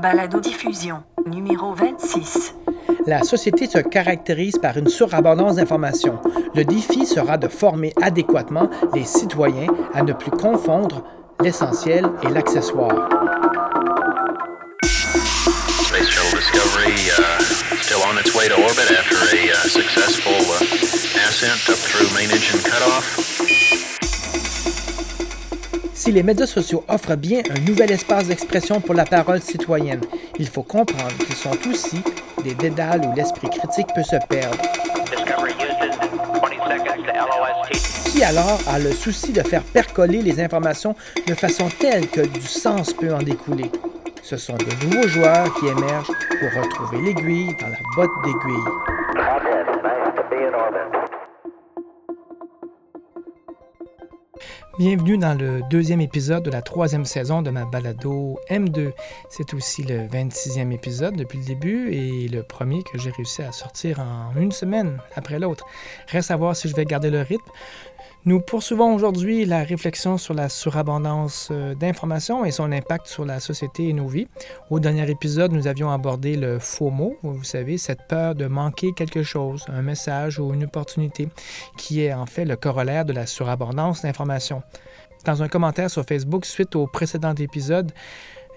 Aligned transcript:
Balado 0.00 0.40
diffusion 0.40 1.02
numéro 1.26 1.72
26. 1.72 2.54
La 3.06 3.22
société 3.22 3.66
se 3.66 3.78
caractérise 3.78 4.58
par 4.58 4.76
une 4.76 4.88
surabondance 4.88 5.56
d'informations. 5.56 6.18
Le 6.54 6.64
défi 6.64 7.06
sera 7.06 7.38
de 7.38 7.48
former 7.48 7.94
adéquatement 8.02 8.68
les 8.94 9.04
citoyens 9.04 9.68
à 9.94 10.02
ne 10.02 10.12
plus 10.12 10.30
confondre 10.30 11.02
l'essentiel 11.40 12.06
et 12.22 12.28
l'accessoire. 12.28 13.08
Si 26.06 26.12
les 26.12 26.22
médias 26.22 26.46
sociaux 26.46 26.84
offrent 26.86 27.16
bien 27.16 27.40
un 27.50 27.58
nouvel 27.68 27.90
espace 27.90 28.28
d'expression 28.28 28.80
pour 28.80 28.94
la 28.94 29.04
parole 29.04 29.42
citoyenne, 29.42 30.02
il 30.38 30.46
faut 30.46 30.62
comprendre 30.62 31.16
qu'ils 31.18 31.34
sont 31.34 31.50
aussi 31.68 32.00
des 32.44 32.54
dédales 32.54 33.04
où 33.04 33.12
l'esprit 33.16 33.50
critique 33.50 33.88
peut 33.92 34.04
se 34.04 34.14
perdre. 34.28 34.56
Discovery 35.10 35.50
Houston, 35.54 35.98
20 36.32 36.78
seconds 36.78 37.02
to 37.02 37.10
LOST. 37.72 38.12
Qui 38.12 38.22
alors 38.22 38.60
a 38.68 38.78
le 38.78 38.92
souci 38.92 39.32
de 39.32 39.42
faire 39.42 39.64
percoler 39.64 40.22
les 40.22 40.40
informations 40.40 40.94
de 41.26 41.34
façon 41.34 41.68
telle 41.76 42.06
que 42.06 42.20
du 42.20 42.46
sens 42.46 42.92
peut 42.92 43.12
en 43.12 43.18
découler? 43.18 43.72
Ce 44.22 44.36
sont 44.36 44.54
de 44.54 44.86
nouveaux 44.86 45.08
joueurs 45.08 45.52
qui 45.54 45.66
émergent 45.66 46.12
pour 46.38 46.62
retrouver 46.62 47.04
l'aiguille 47.04 47.56
dans 47.60 47.66
la 47.66 47.78
botte 47.96 48.12
d'aiguille. 48.22 48.95
Bienvenue 54.78 55.16
dans 55.16 55.32
le 55.32 55.62
deuxième 55.70 56.02
épisode 56.02 56.42
de 56.42 56.50
la 56.50 56.60
troisième 56.60 57.06
saison 57.06 57.40
de 57.40 57.48
ma 57.48 57.64
balado 57.64 58.38
M2. 58.50 58.92
C'est 59.30 59.54
aussi 59.54 59.82
le 59.82 60.06
26e 60.06 60.70
épisode 60.70 61.16
depuis 61.16 61.38
le 61.38 61.44
début 61.46 61.90
et 61.92 62.28
le 62.28 62.42
premier 62.42 62.82
que 62.82 62.98
j'ai 62.98 63.08
réussi 63.08 63.40
à 63.40 63.52
sortir 63.52 64.00
en 64.00 64.38
une 64.38 64.52
semaine 64.52 64.98
après 65.14 65.38
l'autre. 65.38 65.64
Reste 66.08 66.30
à 66.30 66.36
voir 66.36 66.54
si 66.54 66.68
je 66.68 66.76
vais 66.76 66.84
garder 66.84 67.08
le 67.08 67.22
rythme. 67.22 67.50
Nous 68.28 68.40
poursuivons 68.40 68.92
aujourd'hui 68.92 69.44
la 69.44 69.62
réflexion 69.62 70.18
sur 70.18 70.34
la 70.34 70.48
surabondance 70.48 71.50
euh, 71.52 71.76
d'informations 71.76 72.44
et 72.44 72.50
son 72.50 72.72
impact 72.72 73.06
sur 73.06 73.24
la 73.24 73.38
société 73.38 73.88
et 73.88 73.92
nos 73.92 74.08
vies. 74.08 74.26
Au 74.68 74.80
dernier 74.80 75.08
épisode, 75.08 75.52
nous 75.52 75.68
avions 75.68 75.92
abordé 75.92 76.34
le 76.34 76.58
mot, 76.80 77.16
vous 77.22 77.44
savez, 77.44 77.78
cette 77.78 78.08
peur 78.08 78.34
de 78.34 78.46
manquer 78.46 78.90
quelque 78.96 79.22
chose, 79.22 79.64
un 79.68 79.82
message 79.82 80.40
ou 80.40 80.52
une 80.52 80.64
opportunité, 80.64 81.28
qui 81.78 82.02
est 82.02 82.12
en 82.12 82.26
fait 82.26 82.44
le 82.44 82.56
corollaire 82.56 83.04
de 83.04 83.12
la 83.12 83.26
surabondance 83.26 84.02
d'informations. 84.02 84.64
Dans 85.24 85.44
un 85.44 85.48
commentaire 85.48 85.88
sur 85.88 86.04
Facebook 86.04 86.46
suite 86.46 86.74
au 86.74 86.88
précédent 86.88 87.34
épisode, 87.34 87.92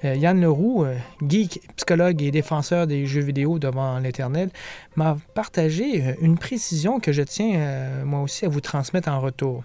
euh, 0.05 0.15
Yann 0.15 0.39
Leroux, 0.39 0.85
euh, 0.85 0.95
geek, 1.27 1.61
psychologue 1.75 2.21
et 2.21 2.31
défenseur 2.31 2.87
des 2.87 3.05
jeux 3.05 3.21
vidéo 3.21 3.59
devant 3.59 3.99
l'Éternel, 3.99 4.49
m'a 4.95 5.17
partagé 5.33 6.03
euh, 6.03 6.13
une 6.21 6.37
précision 6.37 6.99
que 6.99 7.11
je 7.11 7.21
tiens 7.21 7.49
moi 8.05 8.21
aussi 8.21 8.45
à 8.45 8.49
vous 8.49 8.61
transmettre 8.61 9.09
en 9.09 9.19
retour. 9.19 9.63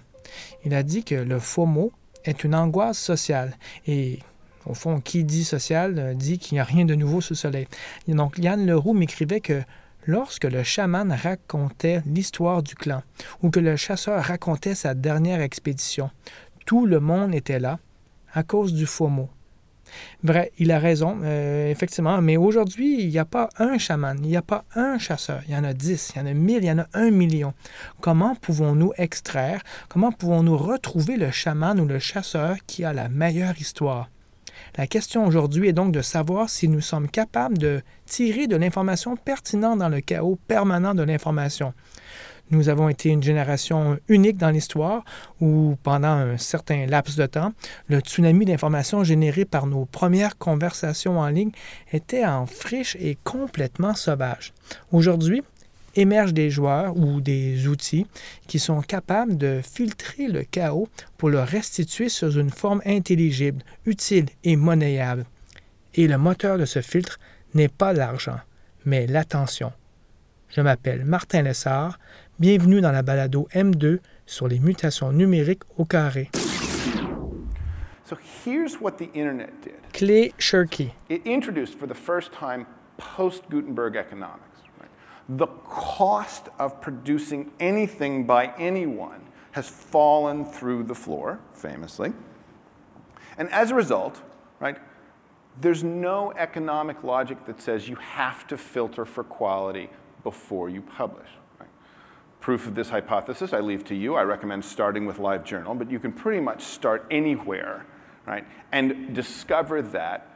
Il 0.65 0.75
a 0.75 0.83
dit 0.83 1.05
que 1.05 1.15
le 1.15 1.39
mot 1.67 1.93
est 2.25 2.45
une 2.45 2.55
angoisse 2.55 2.99
sociale 2.99 3.57
et 3.87 4.19
au 4.67 4.75
fond, 4.75 5.01
qui 5.01 5.25
dit 5.25 5.45
social 5.45 6.15
dit 6.17 6.39
qu'il 6.39 6.57
n'y 6.57 6.61
a 6.61 6.65
rien 6.65 6.87
de 6.87 6.95
nouveau 6.95 7.21
sous 7.21 7.35
le 7.35 7.39
soleil. 7.39 7.69
Donc 8.09 8.39
Yann 8.39 8.67
Leroux 8.67 8.95
m'écrivait 8.95 9.41
que 9.41 9.63
lorsque 10.07 10.45
le 10.45 10.63
chaman 10.63 11.13
racontait 11.13 12.03
l'histoire 12.07 12.63
du 12.63 12.75
clan 12.75 13.03
ou 13.43 13.51
que 13.51 13.61
le 13.61 13.77
chasseur 13.77 14.23
racontait 14.23 14.75
sa 14.75 14.95
dernière 14.95 15.43
expédition, 15.43 16.11
tout 16.65 16.87
le 16.87 16.99
monde 16.99 17.35
était 17.35 17.61
là 17.61 17.79
à 18.33 18.43
cause 18.43 18.73
du 18.73 18.87
faux 18.87 19.09
mot. 19.09 19.29
Vrai, 20.23 20.53
il 20.59 20.73
a 20.73 20.79
raison, 20.79 21.19
euh, 21.23 21.71
effectivement, 21.71 22.21
mais 22.23 22.37
aujourd'hui, 22.37 23.03
il 23.03 23.09
n'y 23.09 23.19
a 23.19 23.25
pas 23.25 23.49
un 23.59 23.79
chaman, 23.79 24.19
il 24.23 24.29
n'y 24.29 24.37
a 24.37 24.43
pas 24.43 24.65
un 24.75 24.99
chasseur, 24.99 25.43
il 25.47 25.55
y 25.55 25.57
en 25.57 25.65
a 25.65 25.73
dix, 25.75 26.13
il 26.15 26.19
y 26.19 26.23
en 26.23 26.27
a 26.27 26.33
mille, 26.33 26.59
il 26.63 26.67
y 26.67 26.73
en 26.73 26.79
a 26.79 26.87
un 26.95 27.11
million. 27.11 27.53
Comment 28.01 28.35
pouvons-nous 28.35 28.93
extraire, 28.97 29.63
comment 29.89 30.13
pouvons-nous 30.13 30.57
retrouver 30.57 31.17
le 31.17 31.31
chaman 31.31 31.79
ou 31.79 31.87
le 31.87 31.99
chasseur 31.99 32.57
qui 32.67 32.85
a 32.85 32.93
la 32.93 33.09
meilleure 33.09 33.59
histoire? 33.59 34.09
La 34.77 34.87
question 34.87 35.27
aujourd'hui 35.27 35.69
est 35.69 35.73
donc 35.73 35.93
de 35.93 36.03
savoir 36.03 36.49
si 36.49 36.69
nous 36.69 36.81
sommes 36.81 37.09
capables 37.09 37.59
de 37.59 37.83
tirer 38.07 38.47
de 38.47 38.57
l'information 38.57 39.17
pertinente 39.17 39.79
dans 39.79 39.89
le 39.89 40.01
chaos 40.01 40.39
permanent 40.49 40.95
de 40.95 41.03
l'information. 41.03 41.75
Nous 42.51 42.69
avons 42.69 42.89
été 42.89 43.09
une 43.09 43.23
génération 43.23 43.99
unique 44.09 44.37
dans 44.37 44.51
l'histoire 44.51 45.05
où, 45.41 45.77
pendant 45.83 46.09
un 46.09 46.39
certain 46.39 46.87
laps 46.87 47.17
de 47.17 47.27
temps, 47.27 47.53
le 47.89 48.01
tsunami 48.01 48.45
d'informations 48.45 49.03
généré 49.03 49.45
par 49.45 49.67
nos 49.67 49.87
premières 49.87 50.37
conversations 50.37 51.19
en 51.19 51.29
ligne 51.29 51.53
était 51.93 52.25
en 52.25 52.47
friche 52.47 52.97
et 53.01 53.17
complètement 53.25 53.95
sauvage. 53.95 54.53
Aujourd'hui, 54.93 55.43
émergent 55.97 56.35
des 56.35 56.51
joueurs 56.51 56.97
ou 56.97 57.21
des 57.21 57.67
outils 57.67 58.07
qui 58.47 58.59
sont 58.59 58.83
capables 58.83 59.37
de 59.37 59.61
filtrer 59.63 60.29
le 60.29 60.43
chaos 60.43 60.89
pour 61.17 61.31
le 61.31 61.41
restituer 61.41 62.09
sous 62.09 62.33
une 62.33 62.51
forme 62.51 62.83
intelligible, 62.85 63.63
utile 63.87 64.27
et 64.43 64.57
monnayable. 64.57 65.25
Et 65.95 66.09
le 66.09 66.19
moteur 66.19 66.59
de 66.59 66.65
ce 66.65 66.83
filtre 66.83 67.19
n'est 67.55 67.69
pas 67.69 67.93
l'argent, 67.93 68.39
mais 68.85 69.07
l'attention. 69.07 69.73
Je 70.49 70.61
m'appelle 70.61 71.05
Martin 71.05 71.43
Lessard. 71.43 71.99
Bienvenue 72.41 72.81
dans 72.81 72.91
la 72.91 73.03
balado 73.03 73.47
M2 73.55 74.01
sur 74.27 74.49
les 74.49 74.59
mutations 74.59 75.13
numériques 75.13 75.63
au 75.79 75.85
carré. 75.85 76.33
So 78.05 78.17
here's 78.45 78.81
what 78.81 78.99
the 78.99 79.09
internet 79.15 79.53
did. 79.63 79.77
Clay 79.93 80.33
Shirky. 80.37 80.95
It 81.09 81.25
introduced 81.25 81.79
for 81.79 81.87
the 81.87 81.95
first 81.95 82.33
time 82.33 82.67
post 82.97 83.49
Gutenberg 83.51 83.95
economics. 83.95 84.63
Right? 84.81 84.91
The 85.29 85.47
cost 85.47 86.49
of 86.59 86.81
producing 86.81 87.53
anything 87.61 88.27
by 88.27 88.53
anyone 88.59 89.21
has 89.53 89.69
fallen 89.69 90.45
through 90.45 90.83
the 90.89 90.95
floor, 90.97 91.39
famously. 91.53 92.13
And 93.39 93.49
as 93.53 93.71
a 93.71 93.77
result, 93.77 94.23
right, 94.59 94.79
there's 95.61 95.85
no 95.85 96.33
economic 96.37 97.05
logic 97.05 97.47
that 97.47 97.63
says 97.63 97.89
you 97.89 97.95
have 97.95 98.45
to 98.49 98.57
filter 98.57 99.05
for 99.05 99.23
quality 99.23 99.89
before 100.25 100.69
you 100.69 100.83
publish. 100.83 101.29
Proof 102.45 102.67
of 102.67 102.75
this 102.75 102.91
hypothesis 102.91 103.55
I 103.55 103.61
leave 103.61 103.87
to 103.87 103.95
you. 103.95 104.17
I 104.17 104.23
recommend 104.23 104.67
starting 104.67 105.07
with 105.07 105.17
LiveJournal, 105.17 105.79
but 105.79 105.91
you 105.91 105.99
can 105.99 106.13
pretty 106.13 106.41
much 106.41 106.63
start 106.63 107.07
anywhere, 107.11 107.87
right? 108.27 108.45
And 108.71 109.15
discover 109.15 109.81
that 109.81 110.29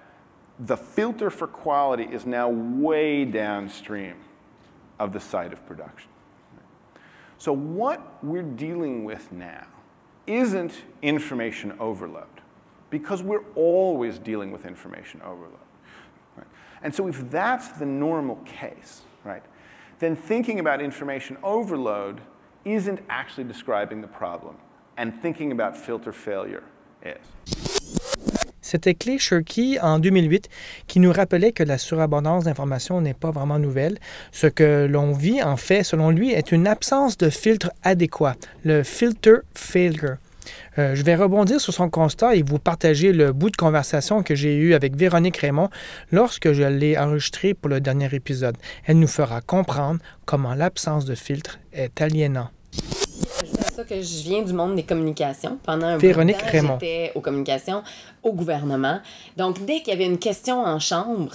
the 0.58 0.78
filter 0.78 1.28
for 1.28 1.46
quality 1.46 2.04
is 2.04 2.24
now 2.24 2.48
way 2.48 3.26
downstream 3.26 4.14
of 4.98 5.12
the 5.12 5.20
site 5.20 5.52
of 5.52 5.66
production. 5.66 6.08
So, 7.36 7.52
what 7.52 8.24
we're 8.24 8.40
dealing 8.40 9.04
with 9.04 9.30
now 9.30 9.66
isn't 10.26 10.72
information 11.02 11.74
overload, 11.78 12.24
because 12.88 13.22
we're 13.22 13.44
always 13.54 14.18
dealing 14.18 14.50
with 14.50 14.64
information 14.64 15.20
overload. 15.20 15.58
Right? 16.38 16.46
And 16.82 16.94
so, 16.94 17.06
if 17.06 17.30
that's 17.30 17.68
the 17.68 17.84
normal 17.84 18.36
case, 18.46 19.02
right, 19.24 19.42
then 19.98 20.16
thinking 20.16 20.60
about 20.60 20.80
information 20.80 21.36
overload 21.42 22.20
isn't 22.64 23.00
actually 23.08 23.44
describing 23.44 24.00
the 24.00 24.08
problem, 24.08 24.56
and 24.96 25.12
thinking 25.22 25.52
about 25.52 25.76
filter 25.76 26.12
failure 26.12 26.62
is. 27.02 27.16
C'était 28.60 28.94
Clay 28.94 29.16
Shirky 29.18 29.78
en 29.80 29.98
2008 29.98 30.50
qui 30.86 31.00
nous 31.00 31.10
rappelait 31.10 31.52
que 31.52 31.62
la 31.62 31.78
surabondance 31.78 32.44
d'informations 32.44 33.00
n'est 33.00 33.14
pas 33.14 33.30
vraiment 33.30 33.58
nouvelle. 33.58 33.98
Ce 34.30 34.46
que 34.46 34.86
l'on 34.86 35.12
vit, 35.12 35.42
en 35.42 35.56
fait, 35.56 35.84
selon 35.84 36.10
lui, 36.10 36.32
est 36.32 36.52
une 36.52 36.66
absence 36.66 37.16
de 37.16 37.30
filtre 37.30 37.72
adéquat, 37.82 38.34
le 38.64 38.82
filter 38.82 39.38
failure. 39.54 40.18
Euh, 40.78 40.94
je 40.94 41.02
vais 41.02 41.14
rebondir 41.14 41.60
sur 41.60 41.72
son 41.72 41.88
constat 41.90 42.34
et 42.36 42.42
vous 42.42 42.58
partager 42.58 43.12
le 43.12 43.32
bout 43.32 43.50
de 43.50 43.56
conversation 43.56 44.22
que 44.22 44.34
j'ai 44.34 44.56
eu 44.56 44.74
avec 44.74 44.96
Véronique 44.96 45.38
Raymond 45.38 45.70
lorsque 46.12 46.52
je 46.52 46.62
l'ai 46.62 46.98
enregistré 46.98 47.54
pour 47.54 47.68
le 47.68 47.80
dernier 47.80 48.08
épisode. 48.12 48.56
Elle 48.84 48.98
nous 48.98 49.06
fera 49.06 49.40
comprendre 49.40 50.00
comment 50.24 50.54
l'absence 50.54 51.04
de 51.04 51.14
filtre 51.14 51.58
est 51.72 52.00
aliénant. 52.00 52.50
Ça 53.78 53.84
que 53.84 53.94
je 53.94 54.22
viens 54.24 54.42
du 54.42 54.52
monde 54.52 54.74
des 54.74 54.82
communications. 54.82 55.56
Pendant 55.62 55.86
un 55.86 55.98
Véronique 55.98 56.36
bout 56.36 56.56
de 56.56 56.66
temps, 56.66 56.78
j'étais 56.80 57.12
aux 57.14 57.20
communications, 57.20 57.84
au 58.24 58.32
gouvernement. 58.32 58.98
Donc, 59.36 59.64
dès 59.64 59.82
qu'il 59.82 59.90
y 59.90 59.92
avait 59.92 60.06
une 60.06 60.18
question 60.18 60.64
en 60.64 60.80
chambre 60.80 61.30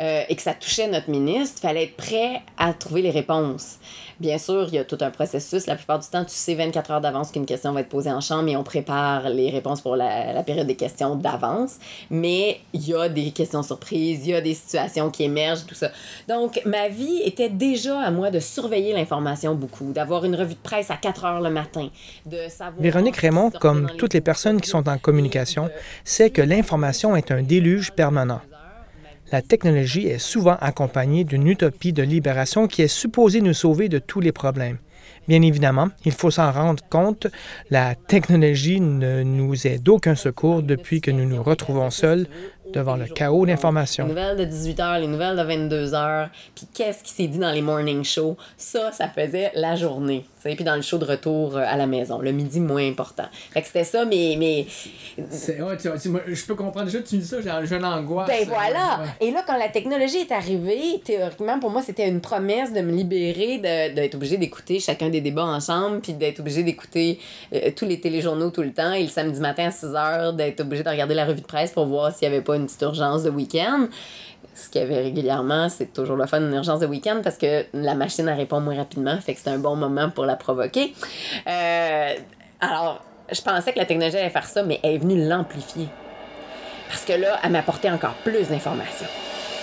euh, 0.00 0.22
et 0.28 0.36
que 0.36 0.42
ça 0.42 0.54
touchait 0.54 0.86
notre 0.86 1.10
ministre, 1.10 1.56
il 1.58 1.66
fallait 1.66 1.84
être 1.84 1.96
prêt 1.96 2.42
à 2.56 2.72
trouver 2.72 3.02
les 3.02 3.10
réponses. 3.10 3.78
Bien 4.20 4.38
sûr, 4.38 4.66
il 4.68 4.74
y 4.74 4.78
a 4.78 4.84
tout 4.84 4.98
un 5.00 5.10
processus. 5.10 5.66
La 5.66 5.76
plupart 5.76 5.98
du 5.98 6.08
temps, 6.08 6.24
tu 6.24 6.34
sais 6.34 6.54
24 6.54 6.90
heures 6.90 7.00
d'avance 7.00 7.30
qu'une 7.30 7.46
question 7.46 7.72
va 7.72 7.80
être 7.80 7.88
posée 7.88 8.10
en 8.10 8.20
chambre 8.20 8.48
et 8.48 8.56
on 8.56 8.64
prépare 8.64 9.28
les 9.28 9.50
réponses 9.50 9.80
pour 9.80 9.96
la, 9.96 10.32
la 10.32 10.42
période 10.42 10.66
des 10.66 10.76
questions 10.76 11.16
d'avance. 11.16 11.78
Mais 12.10 12.60
il 12.72 12.86
y 12.88 12.94
a 12.94 13.08
des 13.08 13.30
questions 13.30 13.62
surprises, 13.62 14.26
il 14.26 14.30
y 14.30 14.34
a 14.34 14.40
des 14.40 14.54
situations 14.54 15.10
qui 15.10 15.24
émergent, 15.24 15.66
tout 15.66 15.76
ça. 15.76 15.90
Donc, 16.28 16.60
ma 16.64 16.88
vie 16.88 17.22
était 17.24 17.48
déjà 17.48 18.00
à 18.00 18.10
moi 18.10 18.30
de 18.30 18.40
surveiller 18.40 18.92
l'information 18.92 19.54
beaucoup, 19.54 19.92
d'avoir 19.92 20.24
une 20.24 20.34
revue 20.34 20.54
de 20.54 20.60
presse 20.60 20.90
à 20.90 20.96
4 20.96 21.24
heures 21.24 21.40
le 21.40 21.50
matin, 21.50 21.87
de 22.26 22.48
savoir... 22.48 22.80
Véronique 22.80 23.16
Raymond, 23.16 23.50
comme 23.50 23.90
toutes 23.98 24.14
les 24.14 24.20
personnes 24.20 24.60
qui 24.60 24.68
sont 24.68 24.88
en 24.88 24.98
communication, 24.98 25.70
sait 26.04 26.30
que 26.30 26.42
l'information 26.42 27.16
est 27.16 27.30
un 27.30 27.42
déluge 27.42 27.92
permanent. 27.92 28.40
la 29.30 29.42
technologie 29.42 30.06
est 30.06 30.18
souvent 30.18 30.56
accompagnée 30.60 31.24
d'une 31.24 31.46
utopie 31.46 31.92
de 31.92 32.02
libération 32.02 32.66
qui 32.66 32.82
est 32.82 32.88
supposée 32.88 33.42
nous 33.42 33.52
sauver 33.52 33.88
de 33.88 33.98
tous 33.98 34.20
les 34.20 34.32
problèmes. 34.32 34.78
Bien 35.28 35.42
évidemment, 35.42 35.88
il 36.06 36.12
faut 36.12 36.30
s'en 36.30 36.50
rendre 36.50 36.82
compte, 36.88 37.26
la 37.68 37.94
technologie 37.94 38.80
ne 38.80 39.22
nous 39.22 39.66
est 39.66 39.78
d'aucun 39.78 40.14
secours 40.14 40.62
depuis 40.62 41.02
que 41.02 41.10
nous 41.10 41.28
nous 41.28 41.42
retrouvons 41.42 41.90
seuls 41.90 42.26
devant 42.72 42.96
le 42.96 43.04
chaos 43.04 43.44
d'informations. 43.44 44.04
Les 44.06 44.14
nouvelles 44.14 44.36
de 44.38 44.44
18h, 44.44 45.00
les 45.00 45.06
nouvelles 45.06 45.36
de 45.36 45.42
22h, 45.42 46.28
puis 46.54 46.66
qu'est-ce 46.72 47.02
qui 47.02 47.12
s'est 47.12 47.26
dit 47.26 47.38
dans 47.38 47.50
les 47.50 47.62
morning 47.62 48.04
shows, 48.04 48.36
ça, 48.56 48.90
ça 48.92 49.08
faisait 49.08 49.50
la 49.54 49.76
journée. 49.76 50.24
Puis 50.42 50.64
dans 50.64 50.76
le 50.76 50.82
show 50.82 50.98
de 50.98 51.04
retour 51.04 51.56
euh, 51.56 51.64
à 51.66 51.76
la 51.76 51.86
maison, 51.86 52.18
le 52.20 52.32
midi 52.32 52.60
moins 52.60 52.86
important. 52.88 53.24
Fait 53.52 53.60
que 53.60 53.66
c'était 53.66 53.84
ça, 53.84 54.04
mais... 54.04 54.36
mais 54.38 54.66
C'est- 55.30 55.60
ouais, 55.60 55.76
tu- 55.76 55.88
tu- 56.00 56.08
moi, 56.08 56.20
je 56.26 56.44
peux 56.44 56.54
comprendre 56.54 56.86
déjà, 56.86 57.00
tu 57.00 57.16
me 57.16 57.20
dis 57.20 57.26
ça, 57.26 57.36
j'ai 57.40 57.74
une 57.76 57.84
angoisse. 57.84 58.28
ben 58.28 58.44
voilà! 58.46 59.00
Ouais. 59.00 59.26
Et 59.28 59.30
là, 59.30 59.42
quand 59.46 59.56
la 59.58 59.68
technologie 59.68 60.18
est 60.18 60.32
arrivée, 60.32 61.00
théoriquement, 61.04 61.58
pour 61.58 61.70
moi, 61.70 61.82
c'était 61.82 62.08
une 62.08 62.20
promesse 62.20 62.72
de 62.72 62.80
me 62.80 62.92
libérer 62.92 63.58
de- 63.58 63.94
d'être 63.94 64.14
obligé 64.14 64.36
d'écouter 64.36 64.80
chacun 64.80 65.08
des 65.08 65.20
débats 65.20 65.44
ensemble, 65.44 66.00
puis 66.00 66.12
d'être 66.12 66.40
obligé 66.40 66.62
d'écouter 66.62 67.18
euh, 67.54 67.70
tous 67.74 67.84
les 67.86 68.00
téléjournaux 68.00 68.50
tout 68.50 68.62
le 68.62 68.72
temps, 68.72 68.92
et 68.92 69.02
le 69.02 69.08
samedi 69.08 69.40
matin 69.40 69.66
à 69.66 69.70
6 69.70 69.86
h, 69.86 70.36
d'être 70.36 70.60
obligé 70.60 70.82
de 70.82 70.88
regarder 70.88 71.14
la 71.14 71.24
revue 71.26 71.40
de 71.40 71.46
presse 71.46 71.72
pour 71.72 71.86
voir 71.86 72.14
s'il 72.14 72.28
n'y 72.28 72.34
avait 72.34 72.44
pas 72.44 72.56
une 72.56 72.66
petite 72.66 72.82
urgence 72.82 73.22
de 73.24 73.30
week-end. 73.30 73.88
Ce 74.58 74.68
qu'il 74.68 74.80
y 74.80 74.84
avait 74.84 75.02
régulièrement, 75.02 75.68
c'est 75.68 75.92
toujours 75.92 76.16
le 76.16 76.26
fun, 76.26 76.40
une 76.40 76.52
urgence 76.52 76.80
de 76.80 76.86
week-end, 76.86 77.20
parce 77.22 77.38
que 77.38 77.64
la 77.74 77.94
machine, 77.94 78.28
répond 78.28 78.60
moins 78.60 78.76
rapidement, 78.76 79.16
fait 79.18 79.34
que 79.34 79.40
c'est 79.40 79.50
un 79.50 79.58
bon 79.58 79.76
moment 79.76 80.10
pour 80.10 80.26
la 80.26 80.34
provoquer. 80.34 80.94
Euh, 81.46 82.14
alors, 82.60 83.00
je 83.30 83.40
pensais 83.40 83.72
que 83.72 83.78
la 83.78 83.84
technologie 83.84 84.16
allait 84.16 84.30
faire 84.30 84.48
ça, 84.48 84.64
mais 84.64 84.80
elle 84.82 84.94
est 84.94 84.98
venue 84.98 85.28
l'amplifier. 85.28 85.88
Parce 86.88 87.04
que 87.04 87.12
là, 87.12 87.38
elle 87.44 87.52
m'apportait 87.52 87.90
encore 87.90 88.14
plus 88.24 88.48
d'informations. 88.48 89.06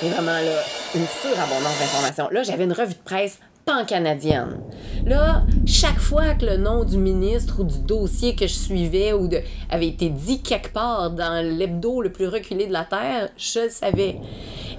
Et 0.01 0.07
vraiment, 0.07 0.31
là, 0.31 0.63
une 0.95 1.07
surabondance 1.07 1.77
d'informations. 1.77 2.30
Là, 2.31 2.44
j'avais 2.44 2.63
une 2.63 2.74
revue 2.74 2.94
de 2.94 3.03
presse 3.03 3.39
pan-canadienne. 3.65 4.62
Là, 5.06 5.44
chaque 5.65 6.00
fois 6.00 6.36
que 6.36 6.45
le 6.45 6.57
nom 6.57 6.86
du 6.86 6.98
ministre 6.98 7.59
ou 7.59 7.63
du 7.65 7.80
dossier 7.80 8.36
que 8.36 8.48
je 8.48 8.53
suivais 8.53 9.12
ou 9.12 9.30
avait 9.69 9.88
été 9.88 10.09
dit 10.09 10.41
quelque 10.41 10.71
part 10.71 11.12
dans 11.12 11.44
l'hebdo 11.44 12.01
le 12.01 12.12
plus 12.12 12.27
reculé 12.27 12.68
de 12.68 12.74
la 12.74 12.86
Terre, 12.86 13.30
je 13.38 13.62
le 13.62 13.69
savais. 13.69 14.18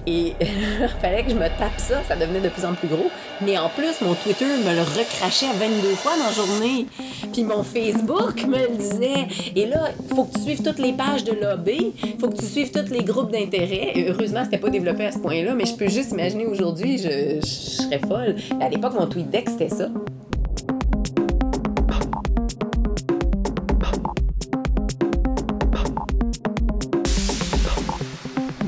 Et 0.07 0.33
il 0.41 0.87
fallait 1.01 1.23
que 1.23 1.31
je 1.31 1.35
me 1.35 1.47
tape 1.59 1.77
ça, 1.77 2.01
ça 2.07 2.15
devenait 2.15 2.39
de 2.39 2.47
plus 2.47 2.63
en 2.63 2.73
plus 2.73 2.87
gros. 2.87 3.11
Mais 3.41 3.57
en 3.57 3.67
plus, 3.67 3.99
mon 4.01 4.15
Twitter 4.15 4.45
me 4.45 4.73
le 4.73 4.81
recrachait 4.81 5.47
22 5.53 5.89
fois 5.95 6.13
dans 6.17 6.25
la 6.25 6.31
journée. 6.31 6.87
Puis 7.33 7.43
mon 7.43 7.61
Facebook 7.61 8.45
me 8.47 8.57
le 8.57 8.77
disait. 8.77 9.27
Et 9.55 9.65
là, 9.65 9.89
il 10.01 10.15
faut 10.15 10.23
que 10.23 10.33
tu 10.35 10.41
suives 10.41 10.63
toutes 10.63 10.79
les 10.79 10.93
pages 10.93 11.25
de 11.25 11.33
lobby, 11.33 11.93
il 12.03 12.19
faut 12.19 12.29
que 12.29 12.37
tu 12.37 12.45
suives 12.45 12.71
tous 12.71 12.89
les 12.91 13.03
groupes 13.03 13.31
d'intérêt. 13.31 13.93
Heureusement, 14.07 14.43
c'était 14.45 14.57
pas 14.57 14.69
développé 14.69 15.05
à 15.05 15.11
ce 15.11 15.19
point-là, 15.19 15.53
mais 15.53 15.65
je 15.65 15.75
peux 15.75 15.89
juste 15.89 16.11
imaginer 16.11 16.45
aujourd'hui, 16.45 16.97
je, 16.97 17.41
je 17.41 17.45
serais 17.45 17.99
folle. 17.99 18.35
À 18.61 18.69
l'époque, 18.69 18.93
mon 18.97 19.07
tweet 19.07 19.29
deck, 19.29 19.49
c'était 19.49 19.69
ça. 19.69 19.89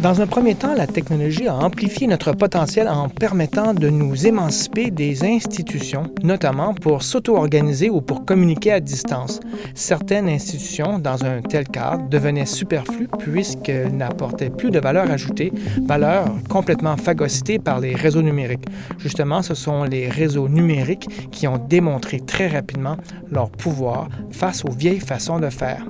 Dans 0.02 0.22
un 0.22 0.28
premier 0.28 0.56
temps, 0.56 0.76
la 0.76 0.88
technologie 0.88 1.50
a 1.50 1.56
amplifié 1.56 2.08
notre 2.08 2.32
potentiel 2.32 2.88
en 2.88 3.10
permettant 3.10 3.74
de 3.74 3.90
nous 3.90 4.26
émanciper 4.26 4.92
des 4.92 5.26
institutions, 5.26 6.04
notamment 6.24 6.74
pour 6.74 7.04
s'auto-organiser 7.04 7.90
ou 7.90 8.00
pour 8.00 8.24
communiquer 8.24 8.72
à 8.72 8.80
distance. 8.80 9.42
Certaines 9.76 10.30
institutions, 10.30 11.00
dans 11.00 11.26
un 11.26 11.42
tel 11.42 11.68
cadre, 11.68 12.08
devenaient 12.08 12.46
superflues 12.46 13.10
puisqu'elles 13.20 13.94
n'apportaient 13.94 14.50
plus 14.50 14.72
de 14.72 14.80
valeur 14.80 15.12
ajoutée, 15.12 15.52
valeur 15.86 16.34
complètement 16.48 16.96
phagocytée 16.96 17.60
par 17.60 17.82
les 17.82 17.94
réseaux 17.94 18.22
numériques. 18.22 18.68
Justement, 19.00 19.42
ce 19.42 19.54
sont 19.54 19.84
les 19.84 20.08
réseaux 20.08 20.48
numériques 20.48 21.30
qui 21.30 21.46
ont 21.46 21.58
démontré 21.58 22.22
très 22.22 22.48
rapidement 22.48 22.96
leur 23.30 23.50
pouvoir 23.50 24.08
face 24.32 24.64
aux 24.64 24.72
vieilles 24.72 25.02
façons 25.02 25.40
de 25.40 25.50
faire. 25.50 25.86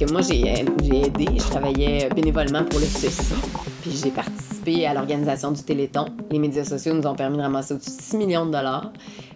Que 0.00 0.10
moi, 0.10 0.22
j'ai 0.22 0.64
j'ai 0.82 1.06
aidé, 1.06 1.26
je 1.36 1.50
travaillais 1.50 2.08
bénévolement 2.14 2.64
pour 2.64 2.80
le 2.80 2.86
CECI. 2.86 3.34
Puis 3.82 3.90
j'ai 4.02 4.10
participé 4.10 4.86
à 4.86 4.94
l'organisation 4.94 5.52
du 5.52 5.62
Téléthon. 5.62 6.06
Les 6.30 6.38
médias 6.38 6.64
sociaux 6.64 6.94
nous 6.94 7.06
ont 7.06 7.14
permis 7.14 7.36
de 7.36 7.42
ramasser 7.42 7.74
au-dessus 7.74 7.90
de 7.90 8.02
6 8.02 8.16
millions 8.16 8.46
de 8.46 8.52
dollars. 8.52 8.92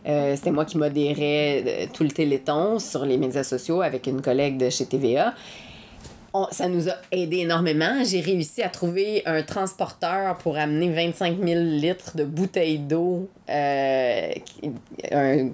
Euh, 0.06 0.34
C'était 0.36 0.52
moi 0.52 0.64
qui 0.64 0.78
modérais 0.78 1.64
euh, 1.66 1.86
tout 1.92 2.02
le 2.02 2.10
Téléthon 2.10 2.78
sur 2.78 3.04
les 3.04 3.18
médias 3.18 3.44
sociaux 3.44 3.82
avec 3.82 4.06
une 4.06 4.22
collègue 4.22 4.56
de 4.56 4.70
chez 4.70 4.86
TVA. 4.86 5.34
On- 6.36 6.48
ça 6.50 6.68
nous 6.68 6.88
a 6.88 6.94
aidé 7.12 7.38
énormément. 7.38 8.02
J'ai 8.04 8.20
réussi 8.20 8.60
à 8.60 8.68
trouver 8.68 9.22
un 9.24 9.42
transporteur 9.44 10.36
pour 10.38 10.58
amener 10.58 10.90
25 10.90 11.36
000 11.40 11.60
litres 11.62 12.16
de 12.16 12.24
bouteilles 12.24 12.78
d'eau. 12.80 13.28
Euh, 13.48 14.32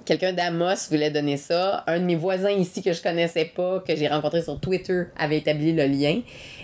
Quelqu'un 0.05 0.33
d'Amos 0.33 0.87
voulait 0.89 1.11
donner 1.11 1.37
ça. 1.37 1.83
Un 1.85 1.99
de 1.99 2.05
mes 2.05 2.15
voisins 2.15 2.49
ici 2.49 2.81
que 2.81 2.93
je 2.93 3.01
connaissais 3.01 3.45
pas, 3.45 3.83
que 3.87 3.95
j'ai 3.95 4.07
rencontré 4.07 4.41
sur 4.41 4.59
Twitter, 4.59 5.03
avait 5.19 5.37
établi 5.37 5.71
le 5.73 5.85
lien. 5.85 6.21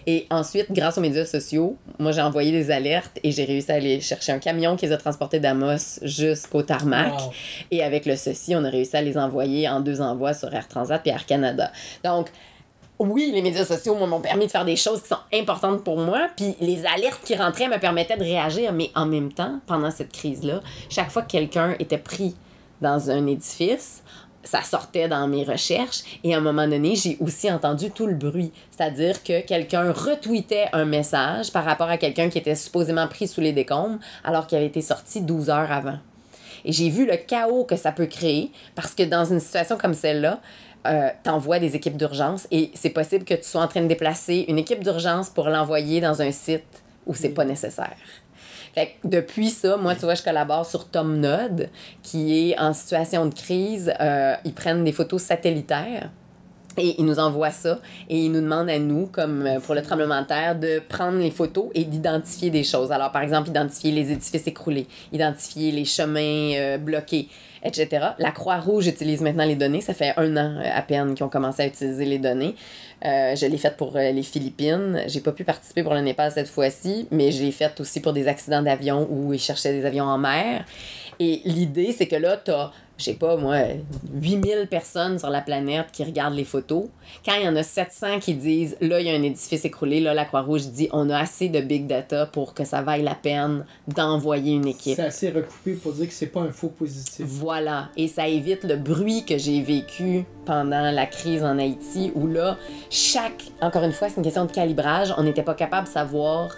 Et 0.08 0.26
ensuite, 0.32 0.72
grâce 0.72 0.98
aux 0.98 1.02
médias 1.02 1.26
sociaux, 1.26 1.78
moi 2.00 2.12
j'ai 2.12 2.22
envoyé 2.22 2.52
des 2.52 2.72
alertes 2.72 3.20
et 3.24 3.32
j'ai 3.32 3.44
réussi 3.46 3.72
à 3.72 3.76
aller 3.76 4.00
chercher 4.02 4.32
un 4.32 4.40
camion 4.40 4.76
qui 4.78 4.88
les 4.88 4.94
a 4.94 4.98
transportés 4.98 5.40
d'Amos 5.40 6.00
jusqu'au 6.02 6.64
tarmac. 6.64 7.14
Wow. 7.14 7.32
Et 7.72 7.84
avec 7.84 8.06
le 8.08 8.16
ceci, 8.16 8.56
on 8.56 8.64
a 8.64 8.70
réussi 8.70 8.96
à 8.98 9.02
les 9.02 9.18
envoyer 9.18 9.68
en 9.70 9.80
deux 9.82 10.02
envois 10.02 10.34
sur 10.34 10.54
Air 10.54 10.68
Transat 10.68 11.06
et 11.06 11.10
Air 11.10 11.26
Canada. 11.26 11.72
Donc, 12.04 12.30
oui, 13.00 13.32
les 13.34 13.42
médias 13.42 13.66
sociaux 13.66 13.96
m'ont 13.96 14.22
permis 14.22 14.48
de 14.48 14.52
faire 14.52 14.66
des 14.66 14.76
choses 14.76 15.02
qui 15.02 15.10
sont 15.10 15.20
importantes 15.34 15.84
pour 15.84 15.98
moi, 15.98 16.28
puis 16.36 16.56
les 16.60 16.86
alertes 16.86 17.22
qui 17.24 17.36
rentraient 17.36 17.68
me 17.68 17.78
permettaient 17.78 18.18
de 18.18 18.24
réagir, 18.24 18.74
mais 18.74 18.90
en 18.96 19.06
même 19.06 19.32
temps, 19.32 19.60
pendant 19.68 19.92
cette 19.92 20.12
crise-là, 20.12 20.62
chaque 20.90 21.12
fois 21.12 21.22
que 21.22 21.32
quelqu'un 21.32 21.76
était 21.80 22.00
pris 22.00 22.36
dans 22.82 23.10
un 23.12 23.28
édifice, 23.28 24.04
ça 24.44 24.62
sortait 24.62 25.08
dans 25.08 25.28
mes 25.28 25.44
recherches 25.44 26.04
et 26.24 26.34
à 26.34 26.38
un 26.38 26.42
moment 26.42 26.68
donné, 26.68 26.96
j'ai 26.96 27.18
aussi 27.20 27.52
entendu 27.52 27.92
tout 27.92 28.08
le 28.08 28.16
bruit. 28.16 28.52
C'est-à-dire 28.72 29.22
que 29.24 29.42
quelqu'un 29.42 29.92
retweetait 29.92 30.68
un 30.74 30.86
message 30.86 31.52
par 31.52 31.66
rapport 31.66 31.90
à 31.90 31.98
quelqu'un 31.98 32.30
qui 32.30 32.38
était 32.38 32.56
supposément 32.56 33.08
pris 33.08 33.28
sous 33.28 33.42
les 33.42 33.52
décombres 33.52 34.00
alors 34.24 34.48
qu'il 34.48 34.58
avait 34.58 34.68
été 34.68 34.82
sorti 34.82 35.22
12 35.22 35.50
heures 35.50 35.72
avant. 35.72 35.98
Et 36.66 36.72
j'ai 36.72 36.90
vu 36.90 37.06
le 37.06 37.18
chaos 37.18 37.66
que 37.66 37.76
ça 37.76 37.92
peut 37.92 38.08
créer 38.08 38.52
parce 38.76 38.94
que 38.94 39.04
dans 39.04 39.26
une 39.26 39.40
situation 39.40 39.78
comme 39.78 39.94
celle-là, 39.94 40.40
euh, 40.88 41.10
t'envoies 41.24 41.60
des 41.60 41.76
équipes 41.76 41.98
d'urgence 41.98 42.48
et 42.52 42.72
c'est 42.74 42.90
possible 42.90 43.26
que 43.26 43.34
tu 43.34 43.44
sois 43.44 43.62
en 43.62 43.68
train 43.68 43.82
de 43.82 43.88
déplacer 43.88 44.46
une 44.48 44.58
équipe 44.58 44.84
d'urgence 44.84 45.30
pour 45.30 45.50
l'envoyer 45.50 46.02
dans 46.02 46.22
un 46.22 46.32
site 46.32 46.84
où 47.06 47.14
c'est 47.14 47.30
pas 47.30 47.46
nécessaire. 47.46 47.96
Fait 48.74 48.96
depuis 49.04 49.50
ça, 49.50 49.78
moi, 49.78 49.96
tu 49.96 50.02
vois, 50.02 50.14
je 50.14 50.24
collabore 50.24 50.66
sur 50.66 50.88
Tom 50.90 51.20
Node, 51.20 51.70
qui 52.04 52.52
est 52.52 52.60
en 52.60 52.74
situation 52.74 53.26
de 53.26 53.34
crise. 53.34 53.92
Euh, 54.00 54.36
ils 54.46 54.54
prennent 54.54 54.84
des 54.84 54.92
photos 54.92 55.22
satellitaires. 55.22 56.10
Et 56.78 56.96
ils 57.00 57.06
nous 57.06 57.20
envoient 57.20 57.52
ça 57.52 57.80
et 58.10 58.18
ils 58.18 58.32
nous 58.32 58.42
demandent 58.42 58.70
à 58.70 58.78
nous, 58.78 59.08
comme 59.08 59.46
euh, 59.46 59.60
pour 59.60 59.74
le 59.74 59.82
tremblement 59.82 60.22
de 60.22 60.28
terre, 60.28 60.58
de 60.58 60.80
prendre 60.80 61.18
les 61.18 61.32
photos 61.32 61.70
et 61.74 61.84
d'identifier 61.84 62.52
des 62.52 62.64
choses. 62.64 62.92
Alors, 62.92 63.12
par 63.12 63.24
exemple, 63.24 63.50
identifier 63.50 63.92
les 63.92 64.12
édifices 64.12 64.46
écroulés, 64.46 64.88
identifier 65.12 65.72
les 65.72 65.86
chemins 65.86 66.54
euh, 66.56 66.78
bloqués, 66.78 67.30
etc. 67.64 68.10
La 68.20 68.32
Croix-Rouge 68.32 68.88
utilise 68.88 69.22
maintenant 69.22 69.46
les 69.46 69.56
données. 69.56 69.82
Ça 69.82 69.96
fait 69.96 70.14
un 70.18 70.38
an 70.38 70.58
euh, 70.60 70.70
à 70.72 70.84
peine 70.84 71.16
qu'ils 71.16 71.26
ont 71.26 71.30
commencé 71.30 71.64
à 71.64 71.68
utiliser 71.68 72.06
les 72.06 72.20
données. 72.20 72.56
Je 73.04 73.46
l'ai 73.46 73.58
faite 73.58 73.78
pour 73.78 73.96
les 73.96 74.24
Philippines. 74.24 75.04
J'ai 75.06 75.20
pas 75.20 75.32
pu 75.32 75.44
participer 75.44 75.84
pour 75.84 75.94
le 75.94 76.02
Népal 76.02 76.32
cette 76.32 76.48
fois-ci, 76.48 77.08
mais 77.12 77.32
je 77.32 77.44
l'ai 77.44 77.52
faite 77.52 77.80
aussi 77.80 78.02
pour 78.02 78.12
des 78.12 78.28
accidents 78.28 78.64
d'avion 78.64 79.08
où 79.12 79.34
ils 79.34 79.40
cherchaient 79.40 79.72
des 79.72 79.86
avions 79.86 80.06
en 80.06 80.18
mer. 80.18 80.66
Et 81.20 81.42
l'idée, 81.46 81.94
c'est 81.96 82.08
que 82.08 82.16
là, 82.16 82.38
t'as, 82.38 82.72
je 82.98 83.04
sais 83.04 83.14
pas 83.14 83.38
moi, 83.38 83.58
8000 84.14 84.68
personnes 84.70 85.20
sur 85.20 85.30
la 85.30 85.42
planète 85.42 85.88
qui 85.92 86.04
regardent 86.04 86.36
les 86.36 86.44
photos. 86.44 86.86
Quand 87.24 87.34
il 87.40 87.46
y 87.46 87.48
en 87.48 87.56
a 87.56 87.64
700 87.64 88.20
qui 88.20 88.34
disent, 88.34 88.76
là, 88.82 89.00
il 89.00 89.08
y 89.08 89.10
a 89.10 89.14
un 89.14 89.22
édifice 89.22 89.66
écroulé, 89.66 90.00
là, 90.00 90.14
la 90.14 90.26
Croix-Rouge 90.26 90.68
dit, 90.68 90.90
on 90.92 91.10
a 91.10 91.18
assez 91.18 91.50
de 91.50 91.62
big 91.62 91.88
data 91.88 92.26
pour 92.26 92.54
que 92.54 92.66
ça 92.66 92.82
vaille 92.82 93.04
la 93.04 93.16
peine 93.16 93.66
d'envoyer 93.88 94.56
une 94.56 94.68
équipe. 94.68 94.96
C'est 94.96 95.04
assez 95.04 95.30
recoupé 95.30 95.74
pour 95.74 95.94
dire 95.94 96.08
que 96.08 96.14
c'est 96.14 96.28
pas 96.28 96.42
un 96.42 96.52
faux 96.52 96.70
positif. 96.70 97.26
Voilà, 97.26 97.90
et 97.96 98.08
ça 98.08 98.28
évite 98.28 98.64
le 98.64 98.78
bruit 98.78 99.26
que 99.26 99.38
j'ai 99.38 99.62
vécu 99.62 100.26
pendant 100.46 100.92
la 100.92 101.06
crise 101.06 101.44
en 101.44 101.60
Haïti, 101.60 102.12
où 102.16 102.26
là, 102.28 102.58
chaque, 102.90 103.44
encore 103.62 103.84
une 103.84 103.92
fois, 103.92 104.10
c'est 104.10 104.18
une 104.18 104.24
question 104.24 104.46
de 104.46 104.52
calibrage, 104.52 105.14
on 105.18 105.24
n'était 105.24 105.44
pas 105.44 105.54
capable 105.54 105.88
de 105.88 105.94
savoir 105.94 106.56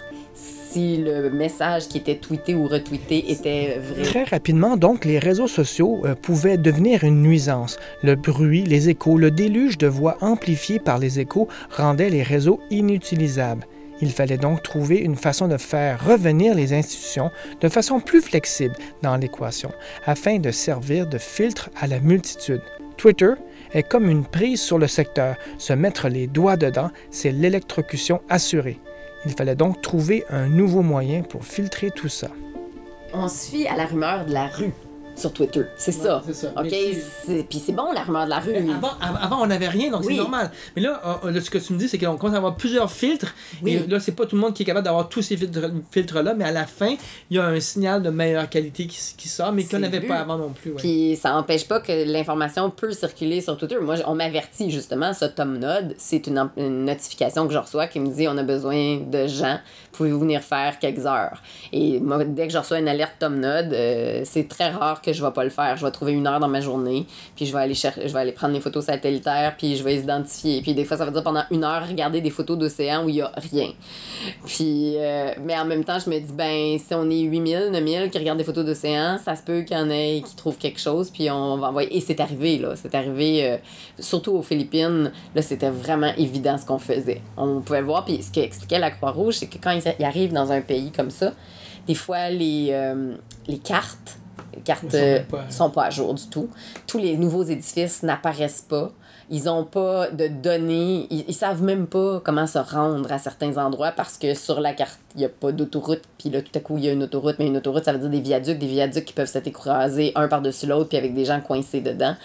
si 0.72 0.98
le 0.98 1.30
message 1.30 1.88
qui 1.88 1.98
était 1.98 2.16
tweeté 2.16 2.54
ou 2.54 2.66
retweeté 2.66 3.30
était 3.32 3.78
vrai. 3.78 4.02
Très 4.02 4.24
rapidement, 4.24 4.76
donc, 4.76 5.04
les 5.04 5.18
réseaux 5.18 5.48
sociaux 5.48 6.02
euh, 6.04 6.14
pouvaient 6.14 6.58
devenir 6.58 7.04
une 7.04 7.22
nuisance. 7.22 7.78
Le 8.02 8.14
bruit, 8.14 8.62
les 8.62 8.88
échos, 8.88 9.18
le 9.18 9.30
déluge 9.30 9.78
de 9.78 9.86
voix 9.86 10.16
amplifiées 10.20 10.78
par 10.78 10.98
les 10.98 11.18
échos 11.18 11.48
rendaient 11.70 12.10
les 12.10 12.22
réseaux 12.22 12.60
inutilisables. 12.70 13.66
Il 14.02 14.12
fallait 14.12 14.38
donc 14.38 14.62
trouver 14.62 14.98
une 14.98 15.16
façon 15.16 15.46
de 15.48 15.58
faire 15.58 16.04
revenir 16.04 16.54
les 16.54 16.72
institutions 16.72 17.30
de 17.60 17.68
façon 17.68 18.00
plus 18.00 18.22
flexible 18.22 18.74
dans 19.02 19.16
l'équation, 19.16 19.72
afin 20.06 20.38
de 20.38 20.50
servir 20.50 21.06
de 21.06 21.18
filtre 21.18 21.68
à 21.78 21.86
la 21.86 22.00
multitude. 22.00 22.62
Twitter 22.96 23.32
est 23.72 23.82
comme 23.82 24.08
une 24.08 24.24
prise 24.24 24.60
sur 24.60 24.78
le 24.78 24.86
secteur. 24.86 25.36
Se 25.58 25.72
mettre 25.72 26.08
les 26.08 26.26
doigts 26.26 26.56
dedans, 26.56 26.90
c'est 27.10 27.32
l'électrocution 27.32 28.20
assurée. 28.28 28.78
Il 29.24 29.32
fallait 29.32 29.56
donc 29.56 29.82
trouver 29.82 30.24
un 30.30 30.48
nouveau 30.48 30.82
moyen 30.82 31.22
pour 31.22 31.44
filtrer 31.44 31.90
tout 31.90 32.08
ça. 32.08 32.28
On 33.12 33.28
se 33.28 33.50
fie 33.50 33.66
à 33.66 33.76
la 33.76 33.86
rumeur 33.86 34.24
de 34.24 34.32
la 34.32 34.46
rue 34.46 34.72
sur 35.16 35.32
Twitter. 35.32 35.62
C'est 35.76 35.92
ça. 35.92 36.22
c'est 36.26 36.34
ça. 36.34 36.52
OK? 36.56 36.68
C'est- 36.70 37.46
Puis 37.48 37.58
c'est 37.64 37.72
bon, 37.72 37.92
la 37.92 38.02
rumeur 38.02 38.24
de 38.24 38.30
la 38.30 38.38
rue. 38.38 38.52
Mais 38.52 38.72
Avant, 38.72 38.92
av- 39.00 39.18
avant, 39.20 39.42
on 39.42 39.46
n'avait 39.46 39.68
rien, 39.68 39.90
donc 39.90 40.00
Oui. 40.04 40.14
c'est 40.14 40.20
normal. 40.22 40.50
Mais 40.76 40.82
là, 40.82 41.20
euh, 41.24 41.30
là, 41.30 41.40
ce 41.40 41.50
que 41.50 41.58
tu 41.58 41.72
me 41.72 41.78
dis, 41.78 41.88
c'est 41.88 41.98
qu'on 41.98 42.16
commence 42.16 42.34
à 42.34 42.38
avoir 42.38 42.56
plusieurs 42.56 42.90
filtres. 42.90 43.34
Oui. 43.62 43.72
Et 43.74 43.86
là, 43.86 44.00
c'est 44.00 44.12
pas 44.12 44.26
tout 44.26 44.36
le 44.36 44.42
monde 44.42 44.54
qui 44.54 44.62
est 44.62 44.66
capable 44.66 44.84
d'avoir 44.84 45.08
tous 45.08 45.22
ces 45.22 45.36
filtres- 45.36 45.70
filtres-là, 45.90 46.34
mais 46.34 46.44
à 46.44 46.52
la 46.52 46.66
fin, 46.66 46.94
il 47.30 47.36
y 47.36 47.40
a 47.40 47.46
un 47.46 47.60
signal 47.60 48.02
de 48.02 48.10
meilleure 48.10 48.48
qualité 48.48 48.86
qui, 48.86 49.28
sort, 49.28 49.52
mais 49.52 49.64
qu'on 49.64 49.78
n'avait 49.78 50.00
pas 50.00 50.16
avant 50.16 50.38
non 50.38 50.50
plus. 50.50 50.70
ouais. 50.72 50.76
Puis 50.78 51.18
ça 51.20 51.30
n'empêche 51.30 51.66
pas 51.68 51.80
que 51.80 51.92
l'information 52.10 52.70
peut 52.70 52.92
circuler 52.92 53.40
sur 53.40 53.56
Twitter. 53.56 53.76
Moi, 53.80 53.96
on 54.06 54.14
m'avertit 54.14 54.70
justement, 54.70 55.12
ça, 55.12 55.28
Tom 55.28 55.58
Node, 55.58 55.94
c'est 55.98 56.26
une, 56.26 56.48
une 56.56 56.84
notification 56.84 57.46
que 57.46 57.52
je 57.52 57.58
reçois 57.58 57.86
qui 57.86 58.00
me 58.00 58.08
dit 58.08 58.26
on 58.28 58.36
a 58.38 58.42
besoin 58.42 58.98
de 58.98 59.26
gens, 59.26 59.58
pouvez-vous 59.92 60.20
venir 60.20 60.42
faire 60.42 60.78
quelques 60.78 61.06
heures. 61.06 61.42
Et 61.72 62.00
moi, 62.00 62.24
dès 62.24 62.46
que 62.46 62.52
je 62.52 62.58
reçois 62.58 62.78
une 62.78 62.88
alerte 62.88 63.14
Tom 63.18 63.38
Node, 63.38 63.72
euh, 63.72 64.22
c'est 64.24 64.48
très 64.48 64.70
rare 64.70 65.02
que 65.02 65.12
je 65.12 65.24
vais 65.24 65.32
pas 65.32 65.44
le 65.44 65.50
faire. 65.50 65.76
Je 65.76 65.84
vais 65.84 65.90
trouver 65.90 66.12
une 66.12 66.26
heure 66.26 66.40
dans 66.40 66.48
ma 66.48 66.60
journée, 66.60 67.06
puis 67.36 67.46
je 67.46 67.52
vais 67.52 67.60
aller 67.60 67.74
chercher, 67.74 68.06
je 68.06 68.12
vais 68.12 68.20
aller 68.20 68.32
prendre 68.32 68.54
les 68.54 68.60
photos 68.60 68.84
satellitaires, 68.84 69.54
puis 69.56 69.76
je 69.76 69.82
vais 69.82 69.94
les 69.94 70.02
identifier. 70.02 70.62
Puis 70.62 70.74
des 70.74 70.84
fois, 70.84 70.96
ça 70.96 71.04
veut 71.04 71.12
dire 71.12 71.22
pendant 71.22 71.44
une 71.50 71.64
heure 71.64 71.86
regarder 71.86 72.20
des 72.20 72.30
photos 72.30 72.58
d'océan 72.58 73.04
où 73.04 73.08
il 73.08 73.16
y 73.16 73.22
a 73.22 73.32
rien. 73.36 73.70
Puis, 74.46 74.94
euh, 74.96 75.32
mais 75.42 75.58
en 75.58 75.64
même 75.64 75.84
temps, 75.84 75.98
je 75.98 76.08
me 76.10 76.18
dis, 76.18 76.32
ben, 76.32 76.78
si 76.78 76.94
on 76.94 77.08
est 77.10 77.20
8000, 77.20 77.70
9000 77.72 78.10
qui 78.10 78.18
regardent 78.18 78.38
des 78.38 78.44
photos 78.44 78.64
d'océan, 78.64 79.18
ça 79.22 79.36
se 79.36 79.42
peut 79.42 79.62
qu'il 79.62 79.76
y 79.76 79.80
en 79.80 79.90
ait 79.90 80.22
qui 80.24 80.36
trouvent 80.36 80.58
quelque 80.58 80.80
chose, 80.80 81.10
puis 81.10 81.30
on 81.30 81.58
va 81.58 81.68
envoyer. 81.68 81.96
Et 81.96 82.00
c'est 82.00 82.20
arrivé, 82.20 82.58
là. 82.58 82.74
C'est 82.76 82.94
arrivé, 82.94 83.44
euh, 83.44 83.56
surtout 83.98 84.32
aux 84.32 84.42
Philippines, 84.42 85.10
là, 85.34 85.42
c'était 85.42 85.70
vraiment 85.70 86.12
évident 86.16 86.56
ce 86.58 86.66
qu'on 86.66 86.78
faisait. 86.78 87.20
On 87.36 87.60
pouvait 87.60 87.82
voir, 87.82 88.04
puis 88.04 88.22
ce 88.22 88.30
qu'expliquait 88.30 88.78
la 88.78 88.90
Croix-Rouge, 88.90 89.34
c'est 89.34 89.46
que 89.46 89.58
quand 89.62 89.70
ils 89.98 90.04
arrivent 90.04 90.32
dans 90.32 90.52
un 90.52 90.60
pays 90.60 90.90
comme 90.92 91.10
ça, 91.10 91.32
des 91.86 91.94
fois, 91.94 92.28
les, 92.30 92.68
euh, 92.70 93.14
les 93.48 93.58
cartes, 93.58 94.18
les 94.54 94.62
cartes 94.62 94.90
Sont 94.90 94.96
euh, 94.96 95.20
pas- 95.28 95.50
sont 95.50 95.70
pas 95.70 95.84
à 95.84 95.90
jour 95.90 96.14
du 96.14 96.26
tout. 96.28 96.48
Tous 96.86 96.98
les 96.98 97.16
nouveaux 97.16 97.42
édifices 97.44 98.02
n'apparaissent 98.02 98.62
pas. 98.68 98.90
Ils 99.32 99.48
ont 99.48 99.64
pas 99.64 100.10
de 100.10 100.26
données. 100.26 101.06
Ils, 101.10 101.24
ils 101.28 101.34
savent 101.34 101.62
même 101.62 101.86
pas 101.86 102.20
comment 102.24 102.48
se 102.48 102.58
rendre 102.58 103.10
à 103.12 103.18
certains 103.18 103.56
endroits 103.58 103.92
parce 103.92 104.18
que 104.18 104.34
sur 104.34 104.60
la 104.60 104.72
carte, 104.72 104.98
il 105.14 105.18
n'y 105.18 105.24
a 105.24 105.28
pas 105.28 105.52
d'autoroute. 105.52 106.02
Puis 106.18 106.30
là, 106.30 106.42
tout 106.42 106.50
à 106.56 106.60
coup, 106.60 106.76
il 106.78 106.84
y 106.84 106.88
a 106.88 106.92
une 106.92 107.04
autoroute. 107.04 107.36
Mais 107.38 107.46
une 107.46 107.56
autoroute, 107.56 107.84
ça 107.84 107.92
veut 107.92 108.00
dire 108.00 108.10
des 108.10 108.20
viaducs. 108.20 108.58
Des 108.58 108.66
viaducs 108.66 109.04
qui 109.04 109.12
peuvent 109.12 109.28
s'être 109.28 109.46
écrasés 109.46 110.10
un 110.16 110.26
par-dessus 110.26 110.66
l'autre 110.66 110.88
puis 110.88 110.98
avec 110.98 111.14
des 111.14 111.24
gens 111.24 111.40
coincés 111.40 111.80
dedans. 111.80 112.16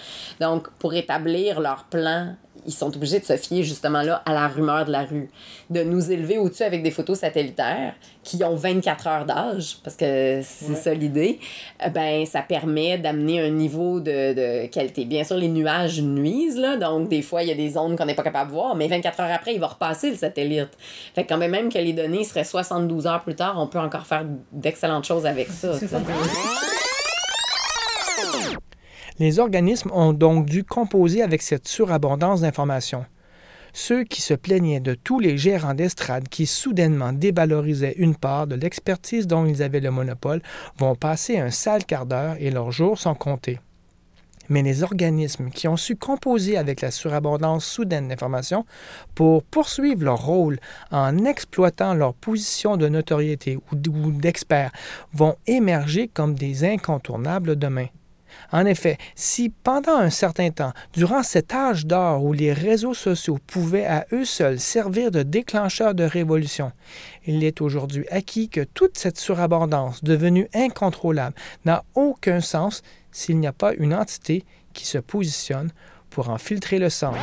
Donc, 0.41 0.69
pour 0.79 0.95
établir 0.95 1.60
leur 1.62 1.84
plan, 1.86 2.36
ils 2.65 2.74
sont 2.74 2.95
obligés 2.95 3.19
de 3.19 3.25
se 3.25 3.38
fier 3.38 3.63
justement 3.63 4.01
là 4.01 4.22
à 4.25 4.34
la 4.34 4.48
rumeur 4.48 4.86
de 4.86 4.91
la 4.91 5.03
rue. 5.03 5.29
De 5.69 5.84
nous 5.84 6.12
élever 6.12 6.38
au-dessus 6.38 6.63
avec 6.63 6.84
des 6.84 6.91
photos 6.91 7.19
satellitaires 7.19 7.93
qui 8.24 8.43
ont 8.43 8.55
24 8.55 9.07
heures 9.07 9.25
d'âge, 9.25 9.77
parce 9.84 9.95
que 9.95 10.41
c'est 10.43 10.69
Ouais. 10.69 10.75
ça 10.75 10.93
l'idée, 10.93 11.39
euh, 11.86 11.89
ben 11.89 12.25
ça 12.25 12.41
permet 12.41 12.98
d'amener 12.98 13.39
un 13.41 13.50
niveau 13.50 14.00
de, 14.00 14.34
de 14.34 14.65
qualité. 14.67 15.05
Bien 15.05 15.24
sûr, 15.24 15.38
les 15.38 15.48
nuages 15.48 16.01
nuisent, 16.01 16.57
là, 16.57 16.75
donc 16.77 17.07
des 17.10 17.22
fois, 17.22 17.43
il 17.43 17.50
y 17.50 17.51
a 17.51 17.55
des 17.55 17.69
zones 17.69 17.95
qu'on 17.95 18.05
n'est 18.05 18.15
pas 18.15 18.24
capable 18.24 18.50
de 18.50 18.55
voir, 18.55 18.75
mais 18.75 18.88
24 18.88 19.19
heures 19.19 19.31
après, 19.31 19.53
il 19.53 19.60
va 19.60 19.67
repasser 19.67 20.10
le 20.10 20.17
satellite. 20.17 20.69
Fait 21.13 21.24
que 21.24 21.29
quand 21.29 21.38
même 21.38 21.72
que 21.72 21.77
les 21.77 21.93
données 21.93 22.24
seraient 22.24 22.43
72 22.43 23.05
heures 23.07 23.24
plus 23.24 23.36
tard, 23.36 23.55
on 23.60 23.67
peut 23.67 23.79
encore 23.79 24.05
faire 24.07 24.25
d'excellentes 24.51 25.05
choses 25.05 25.25
avec 25.25 25.50
ça. 25.50 25.74
Les 29.17 29.39
organismes 29.39 29.91
ont 29.93 30.12
donc 30.12 30.45
dû 30.45 30.65
composer 30.65 31.22
avec 31.22 31.41
cette 31.41 31.69
surabondance 31.69 32.41
d'informations. 32.41 33.05
Ceux 33.72 34.03
qui 34.03 34.22
se 34.22 34.34
plaignaient 34.34 34.81
de 34.81 34.93
tous 34.93 35.19
les 35.19 35.38
gérants 35.38 35.74
d'estrade 35.74 36.27
qui 36.27 36.45
soudainement 36.45 37.13
dévalorisaient 37.13 37.95
une 37.98 38.15
part 38.15 38.45
de 38.45 38.55
l'expertise 38.55 39.25
dont 39.25 39.45
ils 39.45 39.63
avaient 39.63 39.79
le 39.79 39.91
monopole 39.91 40.41
vont 40.77 40.95
passer 40.95 41.38
un 41.38 41.50
sale 41.50 41.86
quart 41.86 42.05
d'heure 42.05 42.36
et 42.39 42.51
leurs 42.51 42.72
jours 42.72 42.98
sont 42.98 43.15
comptés. 43.15 43.60
Mais 44.50 44.63
les 44.63 44.84
organismes 44.84 45.50
qui 45.50 45.69
ont 45.69 45.77
su 45.77 45.95
composer 45.95 46.57
avec 46.57 46.81
la 46.81 46.91
surabondance 46.91 47.65
soudaine 47.65 48.10
d'informations 48.10 48.65
pour 49.13 49.43
poursuivre 49.43 50.03
leur 50.03 50.25
rôle 50.25 50.60
en 50.91 51.24
exploitant 51.25 51.93
leur 51.93 52.13
position 52.13 52.75
de 52.75 52.89
notoriété 52.89 53.57
ou 53.57 54.12
d'expert 54.12 54.72
vont 55.13 55.36
émerger 55.48 56.10
comme 56.10 56.36
des 56.36 56.65
incontournables 56.65 57.55
demain. 57.55 57.88
En 58.51 58.65
effet, 58.65 58.98
si 59.15 59.50
pendant 59.50 59.98
un 59.98 60.10
certain 60.10 60.51
temps, 60.51 60.74
durant 60.94 61.24
cet 61.24 61.54
âge 61.54 61.86
d'or 61.86 62.24
où 62.24 62.34
les 62.34 62.54
réseaux 62.54 62.94
sociaux 62.94 63.39
pouvaient 63.48 63.86
à 63.86 64.06
eux 64.12 64.25
seuls 64.25 64.60
servir 64.60 65.12
de 65.12 65.24
déclencheur 65.24 65.96
de 65.96 66.04
révolution, 66.04 66.72
il 67.25 67.44
est 67.44 67.62
aujourd'hui 67.62 68.06
acquis 68.10 68.50
que 68.50 68.62
toute 68.62 68.98
cette 68.98 69.18
surabondance 69.18 70.04
devenue 70.04 70.48
incontrôlable 70.54 71.36
n'a 71.65 71.84
aucun 71.96 72.42
sens 72.42 72.82
s'il 73.12 73.39
n'y 73.39 73.48
a 73.48 73.54
pas 73.54 73.74
une 73.74 73.94
entité 73.94 74.44
qui 74.74 74.86
se 74.86 74.98
positionne 74.98 75.72
pour 76.10 76.30
en 76.30 76.38
filtrer 76.38 76.80
le 76.80 76.89
sens. 76.89 77.15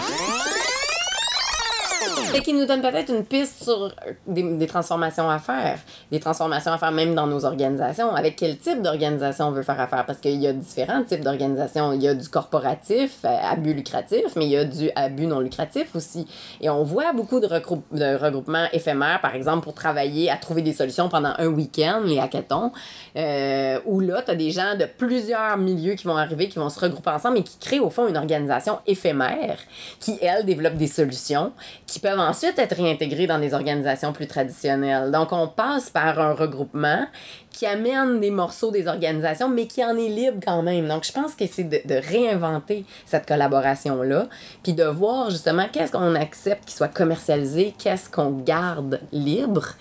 Et 2.34 2.40
qui 2.40 2.52
nous 2.52 2.66
donne 2.66 2.80
peut-être 2.80 3.12
une 3.12 3.24
piste 3.24 3.64
sur 3.64 3.84
euh, 3.84 4.12
des, 4.26 4.66
transformations 4.66 5.28
à 5.28 5.38
faire. 5.38 5.78
Des 6.10 6.20
transformations 6.20 6.72
à 6.72 6.78
faire 6.78 6.92
même 6.92 7.14
dans 7.14 7.26
nos 7.26 7.44
organisations. 7.44 8.14
Avec 8.14 8.36
quel 8.36 8.56
type 8.58 8.82
d'organisation 8.82 9.48
on 9.48 9.50
veut 9.50 9.62
faire 9.62 9.80
affaire? 9.80 10.06
Parce 10.06 10.18
qu'il 10.18 10.40
y 10.40 10.46
a 10.46 10.52
différents 10.52 11.02
types 11.04 11.22
d'organisations. 11.22 11.92
Il 11.92 12.02
y 12.02 12.08
a 12.08 12.14
du 12.14 12.28
corporatif, 12.28 13.18
euh, 13.24 13.28
à 13.28 13.56
lucratif, 13.56 14.24
mais 14.36 14.46
il 14.46 14.50
y 14.50 14.56
a 14.56 14.64
du 14.64 14.90
à 14.94 15.08
non 15.08 15.40
lucratif 15.40 15.94
aussi. 15.94 16.26
Et 16.60 16.68
on 16.70 16.82
voit 16.82 17.12
beaucoup 17.12 17.40
de, 17.40 17.46
regroup- 17.46 17.82
de 17.92 18.16
regroupements 18.16 18.66
éphémères, 18.72 19.20
par 19.20 19.34
exemple, 19.34 19.64
pour 19.64 19.74
travailler 19.74 20.30
à 20.30 20.36
trouver 20.36 20.62
des 20.62 20.72
solutions 20.72 21.08
pendant 21.08 21.34
un 21.38 21.46
week-end, 21.46 22.00
les 22.04 22.18
hackathons, 22.18 22.72
euh, 23.16 23.78
où 23.86 24.00
là, 24.00 24.22
tu 24.22 24.30
as 24.30 24.34
des 24.34 24.50
gens 24.50 24.76
de 24.78 24.86
plusieurs 24.86 25.56
milieux 25.56 25.94
qui 25.94 26.06
vont 26.06 26.16
arriver, 26.16 26.48
qui 26.48 26.58
vont 26.58 26.70
se 26.70 26.80
regrouper 26.80 27.10
ensemble 27.10 27.38
et 27.38 27.42
qui 27.42 27.58
créent 27.58 27.80
au 27.80 27.90
fond 27.90 28.06
une 28.08 28.16
organisation 28.16 28.78
éphémère 28.86 29.58
qui, 30.00 30.18
elle, 30.20 30.44
développe 30.44 30.74
des 30.74 30.86
solutions 30.86 31.52
qui 31.86 32.00
peuvent 32.02 32.18
ensuite 32.18 32.58
être 32.58 32.76
réintégrées 32.76 33.26
dans 33.26 33.38
des 33.38 33.54
organisations 33.54 34.12
plus 34.12 34.26
traditionnelles. 34.26 35.10
Donc, 35.10 35.32
on 35.32 35.48
passe 35.48 35.88
par 35.88 36.18
un 36.18 36.34
regroupement 36.34 37.06
qui 37.52 37.66
amène 37.66 38.20
des 38.20 38.30
morceaux 38.30 38.70
des 38.70 38.86
organisations, 38.88 39.48
mais 39.48 39.66
qui 39.66 39.84
en 39.84 39.96
est 39.96 40.08
libre 40.08 40.38
quand 40.44 40.62
même. 40.62 40.88
Donc, 40.88 41.04
je 41.04 41.12
pense 41.12 41.34
que 41.34 41.46
c'est 41.46 41.64
de, 41.64 41.80
de 41.84 41.94
réinventer 41.94 42.84
cette 43.06 43.26
collaboration-là, 43.26 44.28
puis 44.62 44.72
de 44.72 44.84
voir 44.84 45.30
justement 45.30 45.66
qu'est-ce 45.72 45.92
qu'on 45.92 46.14
accepte 46.14 46.64
qui 46.66 46.74
soit 46.74 46.88
commercialisé, 46.88 47.74
qu'est-ce 47.78 48.08
qu'on 48.10 48.30
garde 48.30 49.00
libre. 49.12 49.74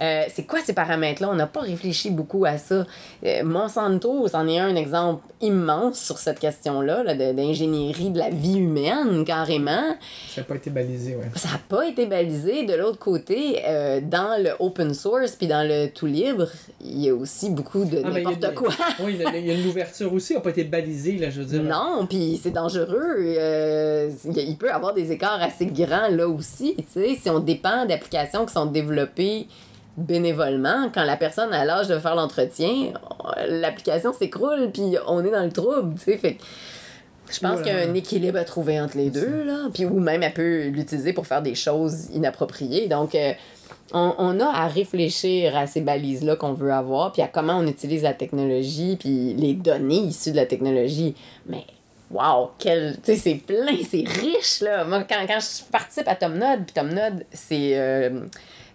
Euh, 0.00 0.22
c'est 0.32 0.44
quoi 0.44 0.60
ces 0.64 0.72
paramètres-là? 0.74 1.28
On 1.30 1.34
n'a 1.34 1.46
pas 1.46 1.60
réfléchi 1.60 2.10
beaucoup 2.10 2.44
à 2.44 2.58
ça. 2.58 2.86
Euh, 3.24 3.42
Monsanto, 3.44 4.28
c'en 4.28 4.46
est 4.46 4.58
un 4.58 4.76
exemple 4.76 5.22
immense 5.40 5.98
sur 5.98 6.18
cette 6.18 6.38
question-là, 6.38 7.02
là, 7.02 7.14
de- 7.14 7.32
d'ingénierie 7.32 8.10
de 8.10 8.18
la 8.18 8.30
vie 8.30 8.58
humaine, 8.58 9.24
carrément. 9.24 9.96
Ça 10.34 10.40
n'a 10.42 10.44
pas 10.46 10.54
été 10.54 10.70
balisé, 10.70 11.16
oui. 11.18 11.26
Ça 11.34 11.48
n'a 11.48 11.58
pas 11.68 11.86
été 11.86 12.06
balisé. 12.06 12.64
De 12.66 12.74
l'autre 12.74 12.98
côté, 12.98 13.62
euh, 13.66 14.00
dans 14.02 14.42
le 14.42 14.50
open 14.60 14.94
source 14.94 15.32
puis 15.32 15.46
dans 15.46 15.66
le 15.66 15.88
tout 15.88 16.06
libre, 16.06 16.48
il 16.82 17.00
y 17.02 17.08
a 17.10 17.14
aussi 17.16 17.50
beaucoup 17.50 17.84
de 17.84 18.00
Ah, 18.04 18.10
ben, 18.10 18.24
n'importe 18.24 18.54
quoi. 18.54 18.68
Oui, 19.00 19.18
il 19.18 19.46
y 19.46 19.50
a 19.50 19.56
l'ouverture 19.56 20.12
aussi, 20.12 20.34
n'a 20.34 20.40
pas 20.40 20.50
été 20.50 20.64
balisée, 20.64 21.18
là, 21.18 21.30
je 21.30 21.40
veux 21.40 21.46
dire. 21.46 21.62
Non, 21.62 22.06
puis 22.06 22.38
c'est 22.42 22.50
dangereux. 22.50 23.16
Euh, 23.18 24.10
il 24.24 24.56
peut 24.56 24.68
y 24.68 24.70
avoir 24.70 24.94
des 24.94 25.12
écarts 25.12 25.42
assez 25.42 25.66
grands 25.66 26.08
là 26.08 26.28
aussi. 26.28 26.74
Tu 26.76 26.84
sais, 26.88 27.16
si 27.20 27.30
on 27.30 27.40
dépend 27.40 27.86
d'applications 27.86 28.46
qui 28.46 28.52
sont 28.52 28.66
développées 28.66 29.46
bénévolement, 29.96 30.90
quand 30.94 31.04
la 31.04 31.16
personne 31.16 31.52
a 31.52 31.64
l'âge 31.64 31.88
de 31.88 31.98
faire 31.98 32.14
l'entretien, 32.14 32.92
l'application 33.48 34.12
s'écroule 34.12 34.70
puis 34.72 34.96
on 35.06 35.24
est 35.24 35.30
dans 35.30 35.44
le 35.44 35.52
trouble. 35.52 35.94
Tu 35.94 36.04
sais, 36.04 36.18
fait 36.18 36.34
que 36.34 36.42
je 37.32 37.40
pense 37.40 37.60
qu'il 37.62 37.72
y 37.72 37.76
a 37.76 37.78
un 37.78 37.94
équilibre 37.94 38.38
à 38.38 38.44
trouver 38.44 38.80
entre 38.80 38.96
les 38.96 39.10
deux, 39.10 39.44
là. 39.44 39.68
Puis, 39.72 39.84
ou 39.84 39.98
même, 39.98 40.22
elle 40.22 40.32
peut 40.32 40.66
l'utiliser 40.68 41.12
pour 41.12 41.26
faire 41.26 41.42
des 41.42 41.54
choses 41.54 42.08
inappropriées. 42.14 42.86
Donc, 42.86 43.14
euh, 43.14 43.32
on, 43.92 44.14
on 44.18 44.40
a 44.40 44.46
à 44.46 44.66
réfléchir 44.68 45.56
à 45.56 45.66
ces 45.66 45.80
balises-là 45.80 46.36
qu'on 46.36 46.52
veut 46.52 46.72
avoir, 46.72 47.12
puis 47.12 47.22
à 47.22 47.28
comment 47.28 47.58
on 47.58 47.66
utilise 47.66 48.02
la 48.02 48.14
technologie, 48.14 48.96
puis 48.98 49.34
les 49.34 49.54
données 49.54 49.96
issues 49.98 50.32
de 50.32 50.36
la 50.36 50.46
technologie. 50.46 51.14
Mais, 51.46 51.64
wow, 52.10 52.50
quel. 52.58 52.96
Tu 53.02 53.12
sais, 53.14 53.16
c'est 53.16 53.34
plein, 53.34 53.76
c'est 53.88 54.04
riche, 54.06 54.60
là. 54.60 54.84
Moi, 54.84 55.04
quand, 55.08 55.24
quand 55.26 55.38
je 55.40 55.70
participe 55.70 56.08
à 56.08 56.14
TomNode, 56.16 56.64
puis 56.64 56.74
TomNode, 56.74 57.24
c'est. 57.32 57.72
euh, 57.78 58.20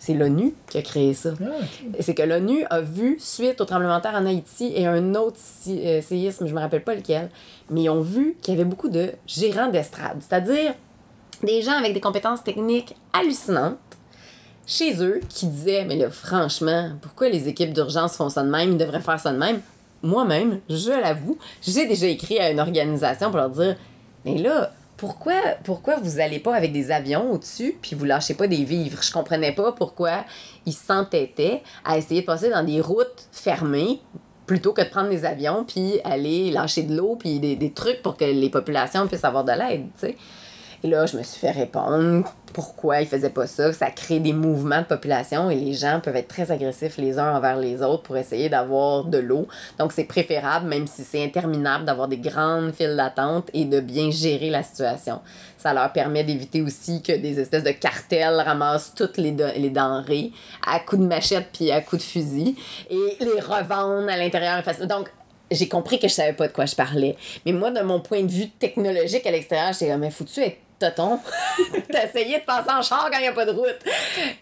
c'est 0.04 0.16
l'ONU 0.16 0.56
qui 0.68 0.80
a 0.80 0.82
créé 0.82 1.14
ça. 1.14 1.30
Ah. 1.40 1.46
C'est 2.00 2.16
que 2.16 2.24
l'ONU 2.24 2.66
a 2.72 2.82
vu, 2.82 3.18
suite 3.20 3.62
au 3.62 3.66
tremblement 3.66 3.98
de 3.98 4.02
terre 4.02 4.16
en 4.16 4.26
Haïti 4.26 4.74
et 4.76 4.88
un 4.88 5.14
autre 5.14 5.38
si- 5.38 5.86
euh, 5.86 6.02
séisme, 6.02 6.48
je 6.48 6.56
me 6.56 6.60
rappelle 6.60 6.84
pas 6.84 6.96
lequel, 6.96 7.30
mais 7.70 7.84
ils 7.84 7.90
ont 7.92 8.02
vu 8.02 8.36
qu'il 8.42 8.56
y 8.56 8.58
avait 8.58 8.68
beaucoup 8.68 8.90
de 8.90 9.12
gérants 9.28 9.68
d'estrade, 9.68 10.18
c'est-à-dire 10.20 10.74
des 11.44 11.62
gens 11.62 11.74
avec 11.74 11.94
des 11.94 12.00
compétences 12.02 12.44
techniques 12.44 12.96
hallucinantes 13.14 13.78
chez 14.72 15.04
eux 15.04 15.20
qui 15.28 15.48
disaient 15.48 15.86
Mais 15.86 15.98
là, 15.98 16.10
franchement, 16.10 16.92
pourquoi 17.02 17.30
les 17.30 17.48
équipes 17.48 17.74
d'urgence 17.74 18.16
font 18.16 18.30
ça 18.30 18.42
de 18.42 18.50
même? 18.50 18.72
Ils 18.72 18.78
devraient 18.78 19.02
faire 19.02 19.20
ça 19.20 19.34
de 19.34 19.38
même. 19.38 19.60
Moi-même, 20.02 20.62
je 20.70 20.90
l'avoue, 20.90 21.38
j'ai 21.62 21.86
déjà 21.86 22.08
écrit 22.08 22.40
à 22.40 22.50
une 22.50 22.60
organisation 22.60 23.30
pour 23.30 23.38
leur 23.38 23.50
dire 23.50 23.76
Mais 24.26 24.38
là, 24.38 24.72
pourquoi, 24.98 25.34
pourquoi 25.64 25.98
vous 25.98 26.20
allez 26.20 26.40
pas 26.40 26.56
avec 26.56 26.72
des 26.72 26.92
avions 26.92 27.32
au-dessus 27.32 27.76
puis 27.82 27.96
vous 27.96 28.06
lâchez 28.06 28.34
pas 28.34 28.48
des 28.48 28.64
vivres? 28.64 29.04
Je 29.04 29.12
comprenais 29.12 29.52
pas 29.52 29.74
pourquoi 29.74 30.24
ils 30.66 30.74
s'entêtaient 30.74 31.62
à 31.84 31.98
essayer 31.98 32.22
de 32.22 32.26
passer 32.26 32.50
dans 32.50 32.64
des 32.64 32.80
routes 32.82 33.28
fermées 33.32 34.00
plutôt 34.46 34.74
que 34.74 34.82
de 34.82 34.90
prendre 34.90 35.10
des 35.10 35.26
avions 35.26 35.66
puis 35.66 36.00
aller 36.04 36.50
lâcher 36.50 36.84
de 36.84 36.96
l'eau 36.96 37.16
puis 37.16 37.40
des, 37.40 37.56
des 37.56 37.72
trucs 37.72 38.02
pour 38.02 38.16
que 38.16 38.26
les 38.26 38.50
populations 38.50 39.08
puissent 39.08 39.24
avoir 39.24 39.44
de 39.44 39.52
l'aide, 39.52 39.88
tu 40.00 40.08
sais. 40.08 40.18
Et 40.84 40.88
là, 40.88 41.06
je 41.06 41.16
me 41.16 41.22
suis 41.22 41.40
fait 41.40 41.52
répondre 41.52 42.34
pourquoi 42.54 43.02
ils 43.02 43.08
faisaient 43.08 43.30
pas 43.30 43.46
ça. 43.46 43.72
Ça 43.72 43.92
crée 43.92 44.20
des 44.20 44.34
mouvements 44.34 44.80
de 44.80 44.86
population 44.86 45.50
et 45.50 45.56
les 45.56 45.74
gens 45.74 46.00
peuvent 46.04 46.16
être 46.16 46.28
très 46.28 46.52
agressifs 46.52 46.98
les 46.98 47.20
uns 47.20 47.36
envers 47.36 47.58
les 47.58 47.82
autres 47.84 48.04
pour 48.04 48.18
essayer 48.18 48.50
d'avoir 48.50 49.06
de 49.06 49.20
l'eau. 49.20 49.48
Donc, 49.78 49.92
c'est 49.92 50.06
préférable, 50.06 50.68
même 50.68 50.88
si 50.88 51.04
c'est 51.04 51.24
interminable, 51.24 51.86
d'avoir 51.86 52.08
des 52.08 52.18
grandes 52.18 52.74
files 52.74 52.96
d'attente 52.96 53.50
et 53.54 53.66
de 53.66 53.80
bien 53.80 54.10
gérer 54.10 54.50
la 54.50 54.64
situation. 54.64 55.20
Ça 55.58 55.74
leur 55.74 55.94
permet 55.94 56.24
d'éviter 56.24 56.64
aussi 56.64 57.04
que 57.04 57.12
des 57.12 57.40
espèces 57.40 57.64
de 57.64 57.72
cartels 57.72 58.42
ramassent 58.44 58.94
toutes 58.96 59.18
les, 59.18 59.32
les 59.32 59.70
denrées 59.70 60.32
à 60.66 60.80
coups 60.80 61.04
de 61.04 61.08
machette 61.08 61.50
puis 61.54 61.72
à 61.72 61.82
coups 61.82 62.02
de 62.02 62.08
fusil 62.08 62.56
et 62.90 63.18
les 63.20 63.40
revendent 63.40 64.10
à 64.10 64.18
l'intérieur. 64.18 64.64
Donc, 64.88 65.12
j'ai 65.52 65.68
compris 65.68 66.00
que 66.00 66.08
je 66.08 66.14
savais 66.14 66.34
pas 66.34 66.48
de 66.48 66.54
quoi 66.54 66.66
je 66.66 66.76
parlais. 66.76 67.16
Mais 67.46 67.52
moi, 67.52 67.72
de 67.72 67.82
mon 67.82 68.00
point 68.00 68.24
de 68.24 68.32
vue 68.32 68.50
technologique 68.50 69.26
à 69.28 69.32
l'extérieur, 69.32 69.74
j'étais 69.74 69.92
comme, 69.92 70.00
mais 70.00 70.10
foutu 70.10 70.40
être 70.42 70.58
tonton. 70.82 71.20
T'essayais 71.92 72.40
de 72.40 72.46
passer 72.46 72.72
en 72.72 72.82
char 72.82 73.10
quand 73.12 73.18
il 73.18 73.22
n'y 73.22 73.28
a 73.28 73.34
pas 73.34 73.46
de 73.46 73.52
route. 73.52 73.80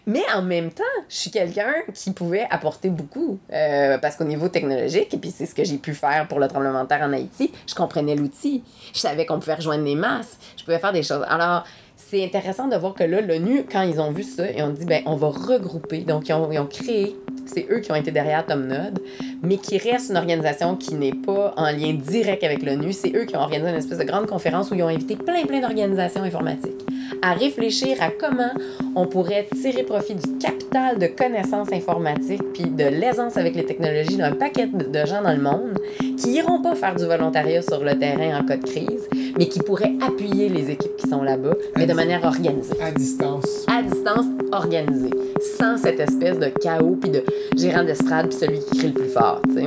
Mais 0.05 0.23
en 0.33 0.41
même 0.41 0.71
temps, 0.71 0.83
je 1.07 1.15
suis 1.15 1.31
quelqu'un 1.31 1.73
qui 1.93 2.11
pouvait 2.11 2.47
apporter 2.49 2.89
beaucoup. 2.89 3.39
Euh, 3.51 3.97
parce 3.97 4.15
qu'au 4.15 4.23
niveau 4.23 4.49
technologique, 4.49 5.13
et 5.13 5.17
puis 5.17 5.31
c'est 5.31 5.45
ce 5.45 5.55
que 5.55 5.63
j'ai 5.63 5.77
pu 5.77 5.93
faire 5.93 6.27
pour 6.27 6.39
le 6.39 6.47
tremblement 6.47 6.83
de 6.83 6.87
terre 6.87 7.01
en 7.01 7.13
Haïti, 7.13 7.51
je 7.67 7.75
comprenais 7.75 8.15
l'outil. 8.15 8.63
Je 8.93 8.99
savais 8.99 9.25
qu'on 9.25 9.39
pouvait 9.39 9.55
rejoindre 9.55 9.83
des 9.83 9.95
masses. 9.95 10.37
Je 10.57 10.63
pouvais 10.63 10.79
faire 10.79 10.93
des 10.93 11.03
choses. 11.03 11.25
Alors, 11.27 11.63
c'est 12.07 12.23
intéressant 12.23 12.67
de 12.67 12.75
voir 12.75 12.93
que 12.93 13.03
là, 13.03 13.21
l'ONU, 13.21 13.65
quand 13.69 13.81
ils 13.81 13.99
ont 13.99 14.11
vu 14.11 14.23
ça, 14.23 14.49
ils 14.49 14.63
ont 14.63 14.69
dit, 14.69 14.85
ben, 14.85 15.01
on 15.05 15.15
va 15.15 15.27
regrouper. 15.27 15.99
Donc, 15.99 16.29
ils 16.29 16.33
ont, 16.33 16.51
ils 16.51 16.57
ont 16.57 16.65
créé, 16.65 17.15
c'est 17.45 17.67
eux 17.69 17.79
qui 17.79 17.91
ont 17.91 17.95
été 17.95 18.09
derrière 18.11 18.45
Tomnode, 18.45 18.99
mais 19.43 19.57
qui 19.57 19.77
reste 19.77 20.09
une 20.09 20.17
organisation 20.17 20.75
qui 20.75 20.95
n'est 20.95 21.13
pas 21.13 21.53
en 21.57 21.71
lien 21.71 21.93
direct 21.93 22.43
avec 22.43 22.63
l'ONU. 22.63 22.93
C'est 22.93 23.15
eux 23.15 23.25
qui 23.25 23.35
ont 23.35 23.41
organisé 23.41 23.69
une 23.69 23.77
espèce 23.77 23.97
de 23.97 24.05
grande 24.05 24.27
conférence 24.27 24.71
où 24.71 24.75
ils 24.75 24.83
ont 24.83 24.87
invité 24.87 25.15
plein, 25.15 25.45
plein 25.45 25.59
d'organisations 25.59 26.23
informatiques 26.23 26.85
à 27.21 27.33
réfléchir 27.33 27.97
à 28.01 28.09
comment 28.09 28.51
on 28.95 29.07
pourrait 29.07 29.47
tirer 29.61 29.83
profit 29.83 30.15
du 30.15 30.37
capital 30.37 30.97
de 30.99 31.07
connaissances 31.07 31.71
informatiques 31.71 32.43
puis 32.53 32.65
de 32.65 32.85
l'aisance 32.85 33.37
avec 33.37 33.55
les 33.55 33.65
technologies 33.65 34.17
d'un 34.17 34.33
paquet 34.33 34.67
de 34.67 35.05
gens 35.05 35.21
dans 35.21 35.33
le 35.33 35.41
monde 35.41 35.79
qui 36.17 36.31
iront 36.33 36.61
pas 36.61 36.75
faire 36.75 36.95
du 36.95 37.05
volontariat 37.05 37.61
sur 37.61 37.83
le 37.83 37.97
terrain 37.97 38.39
en 38.39 38.45
cas 38.45 38.57
de 38.57 38.65
crise, 38.65 39.07
mais 39.37 39.47
qui 39.47 39.59
pourraient 39.59 39.93
appuyer 40.05 40.49
les 40.49 40.69
équipes 40.69 40.95
qui 40.97 41.07
sont 41.07 41.23
là-bas, 41.23 41.53
mais 41.77 41.85
de 41.85 41.93
manière 41.93 42.23
organisée. 42.23 42.75
À 42.81 42.91
distance. 42.91 43.65
À 43.67 43.81
distance, 43.81 44.25
organisée. 44.51 45.11
Sans 45.57 45.77
cette 45.77 45.99
espèce 45.99 46.39
de 46.39 46.49
chaos 46.61 46.97
puis 46.99 47.11
de 47.11 47.23
gérant 47.57 47.83
d'estrade 47.83 48.29
puis 48.29 48.37
celui 48.37 48.59
qui 48.59 48.77
crie 48.77 48.87
le 48.87 48.93
plus 48.93 49.09
fort, 49.09 49.41
tu 49.47 49.53
sais. 49.53 49.65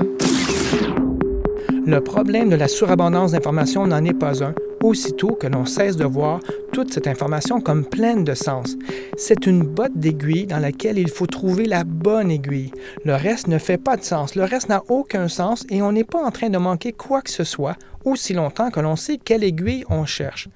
Le 1.84 2.00
problème 2.00 2.48
de 2.48 2.56
la 2.56 2.68
surabondance 2.68 3.32
d'informations 3.32 3.86
n'en 3.86 4.04
est 4.04 4.14
pas 4.14 4.44
un, 4.44 4.54
aussitôt 4.82 5.34
que 5.34 5.46
l'on 5.46 5.64
cesse 5.64 5.96
de 5.96 6.04
voir 6.04 6.40
toute 6.72 6.92
cette 6.92 7.06
information 7.06 7.60
comme 7.60 7.84
pleine 7.84 8.24
de 8.24 8.34
sens. 8.34 8.76
C'est 9.16 9.46
une 9.46 9.62
botte 9.62 9.96
d'aiguille 9.96 10.46
dans 10.46 10.58
laquelle 10.58 10.98
il 10.98 11.08
faut 11.08 11.26
trouver 11.26 11.66
la 11.66 11.84
bonne 11.84 12.30
aiguille. 12.30 12.72
Le 13.04 13.14
reste 13.14 13.46
ne 13.46 13.58
fait 13.58 13.78
pas 13.78 13.96
de 13.96 14.04
sens, 14.04 14.34
le 14.34 14.44
reste 14.44 14.68
n'a 14.68 14.82
aucun 14.88 15.28
sens 15.28 15.64
et 15.70 15.82
on 15.82 15.92
n'est 15.92 16.04
pas 16.04 16.22
en 16.22 16.30
train 16.30 16.50
de 16.50 16.58
manquer 16.58 16.92
quoi 16.92 17.22
que 17.22 17.30
ce 17.30 17.44
soit 17.44 17.76
aussi 18.04 18.34
longtemps 18.34 18.70
que 18.70 18.80
l'on 18.80 18.96
sait 18.96 19.18
quelle 19.18 19.44
aiguille 19.44 19.84
on 19.88 20.04
cherche. 20.04 20.48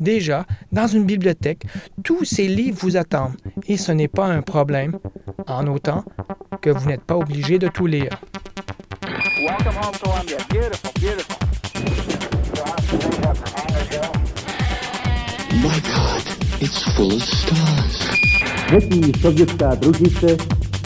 Déjà, 0.00 0.46
dans 0.72 0.86
une 0.86 1.04
bibliothèque, 1.04 1.66
tous 2.02 2.24
ces 2.24 2.48
livres 2.48 2.78
vous 2.80 2.96
attendent 2.96 3.36
et 3.66 3.76
ce 3.76 3.92
n'est 3.92 4.08
pas 4.08 4.26
un 4.26 4.40
problème, 4.42 4.98
en 5.46 5.66
autant 5.66 6.04
que 6.62 6.70
vous 6.70 6.88
n'êtes 6.88 7.04
pas 7.04 7.16
obligé 7.16 7.58
de 7.58 7.68
tout 7.68 7.86
lire. 7.86 8.18
Welcome 9.36 9.76
home. 9.76 9.94
Beautiful, 10.48 10.90
beautiful. 11.00 11.33
My 15.74 15.80
God, 15.80 16.22
it's 16.60 16.82
full 16.94 17.12
of 17.12 17.22
stars. 17.22 17.98
Třetí 18.66 19.12
sovětská 19.20 19.74
družice 19.74 20.36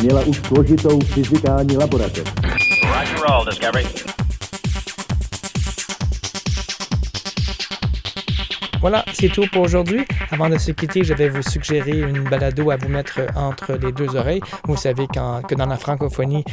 měla 0.03 0.21
už 0.21 0.41
složitou 0.47 1.01
fyzikální 1.01 1.77
laboratoř. 1.77 2.33
Roger 2.83 3.19
roll, 3.29 3.45
Discovery. 3.45 4.18
Voilà, 8.81 9.05
c'est 9.13 9.29
tout 9.29 9.45
pour 9.53 9.63
aujourd'hui. 9.63 10.05
Avant 10.31 10.49
de 10.49 10.57
se 10.57 10.71
quitter, 10.71 11.03
je 11.03 11.13
vais 11.13 11.29
vous 11.29 11.43
suggérer 11.43 11.99
une 11.99 12.23
balado 12.23 12.71
à 12.71 12.77
vous 12.77 12.89
mettre 12.89 13.23
entre 13.35 13.73
les 13.73 13.91
deux 13.91 14.15
oreilles. 14.15 14.41
Vous 14.65 14.77
savez 14.77 15.09
que 15.09 15.55
dans 15.57 15.67
la 15.67 15.77
francophonie, 15.77 16.45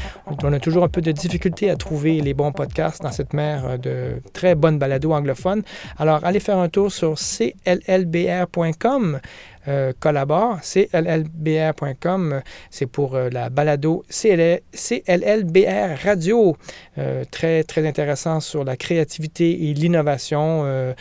on 0.43 0.51
a 0.51 0.59
toujours 0.59 0.83
un 0.83 0.89
peu 0.89 1.01
de 1.01 1.11
difficulté 1.11 1.69
à 1.69 1.75
trouver 1.75 2.21
les 2.21 2.33
bons 2.33 2.51
podcasts 2.51 3.03
dans 3.03 3.11
cette 3.11 3.33
mer 3.33 3.77
de 3.77 4.23
très 4.33 4.55
bonnes 4.55 4.79
balados 4.79 5.13
anglophones. 5.13 5.61
Alors, 5.99 6.21
allez 6.23 6.39
faire 6.39 6.57
un 6.57 6.69
tour 6.69 6.91
sur 6.91 7.13
cllbr.com. 7.15 9.19
euh, 9.67 9.93
collabore, 9.99 10.59
cllbr.com, 10.61 12.33
euh, 12.33 12.39
c'est 12.69 12.85
pour 12.85 13.15
euh, 13.15 13.29
la 13.29 13.49
balado 13.49 14.03
CL 14.09 14.61
CLLBR 14.71 15.97
Radio, 16.03 16.57
Euh, 16.97 17.25
très 17.29 17.63
très 17.63 17.85
intéressant 17.85 18.39
sur 18.39 18.63
la 18.63 18.77
créativité 18.77 19.69
et 19.69 19.73
l'innovation 19.73 20.93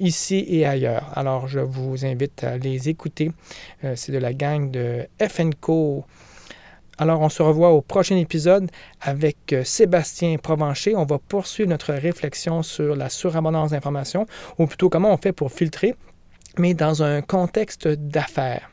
ici 0.00 0.44
et 0.48 0.66
ailleurs. 0.66 1.12
Alors 1.14 1.46
je 1.46 1.60
vous 1.60 2.04
invite 2.04 2.42
à 2.42 2.58
les 2.58 2.88
écouter. 2.88 3.30
C'est 3.94 4.12
de 4.12 4.18
la 4.18 4.32
gang 4.32 4.70
de 4.70 5.06
FNCO. 5.20 6.04
Alors, 6.98 7.20
on 7.20 7.28
se 7.28 7.42
revoit 7.42 7.70
au 7.70 7.82
prochain 7.82 8.16
épisode 8.16 8.70
avec 9.00 9.54
Sébastien 9.64 10.36
Provencher. 10.38 10.96
On 10.96 11.04
va 11.04 11.18
poursuivre 11.18 11.68
notre 11.68 11.92
réflexion 11.92 12.62
sur 12.62 12.96
la 12.96 13.08
surabondance 13.10 13.70
d'informations, 13.70 14.26
ou 14.58 14.66
plutôt 14.66 14.88
comment 14.88 15.12
on 15.12 15.18
fait 15.18 15.32
pour 15.32 15.52
filtrer, 15.52 15.94
mais 16.58 16.74
dans 16.74 17.02
un 17.02 17.22
contexte 17.22 17.88
d'affaires. 17.88 18.70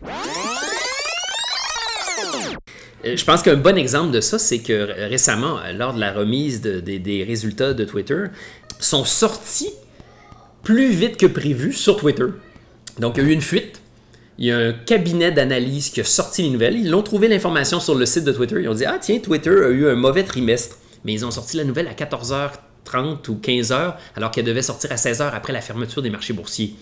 Euh, 3.05 3.17
Je 3.17 3.25
pense 3.25 3.41
qu'un 3.41 3.55
bon 3.57 3.77
exemple 3.77 4.11
de 4.11 4.21
ça, 4.21 4.39
c'est 4.39 4.59
que 4.59 5.07
récemment, 5.09 5.59
euh, 5.59 5.73
lors 5.73 5.93
de 5.93 5.99
la 5.99 6.11
remise 6.11 6.61
de- 6.61 6.79
des- 6.79 6.99
des 6.99 7.23
résultats 7.23 7.73
de 7.73 7.83
Twitter, 7.83 8.25
sont 8.79 9.05
sortis 9.05 9.71
plus 10.63 10.89
vite 10.89 11.17
que 11.17 11.25
prévu 11.25 11.73
sur 11.73 11.97
Twitter. 11.97 12.25
Donc, 12.99 13.15
il 13.17 13.23
y 13.23 13.25
a 13.27 13.29
eu 13.29 13.33
une 13.33 13.41
fuite. 13.41 13.81
Il 14.37 14.45
y 14.45 14.51
a 14.51 14.57
un 14.57 14.73
cabinet 14.73 15.31
d'analyse 15.31 15.89
qui 15.89 16.01
a 16.01 16.03
sorti 16.03 16.41
les 16.43 16.49
nouvelles. 16.49 16.77
Ils 16.77 16.89
l'ont 16.89 17.03
trouvé 17.03 17.27
l'information 17.27 17.79
sur 17.79 17.95
le 17.95 18.05
site 18.05 18.23
de 18.23 18.31
Twitter. 18.31 18.55
Ils 18.61 18.69
ont 18.69 18.73
dit 18.73 18.85
Ah, 18.85 18.97
tiens, 18.99 19.19
Twitter 19.19 19.51
a 19.65 19.69
eu 19.69 19.87
un 19.87 19.95
mauvais 19.95 20.23
trimestre. 20.23 20.77
Mais 21.05 21.13
ils 21.13 21.25
ont 21.25 21.31
sorti 21.31 21.57
la 21.57 21.65
nouvelle 21.65 21.87
à 21.87 21.93
14h30 21.93 23.27
ou 23.29 23.35
15h, 23.35 23.95
alors 24.15 24.31
qu'elle 24.31 24.45
devait 24.45 24.61
sortir 24.61 24.91
à 24.91 24.95
16h 24.95 25.29
après 25.33 25.51
la 25.53 25.59
fermeture 25.61 26.01
des 26.01 26.09
marchés 26.09 26.33
boursiers. 26.33 26.75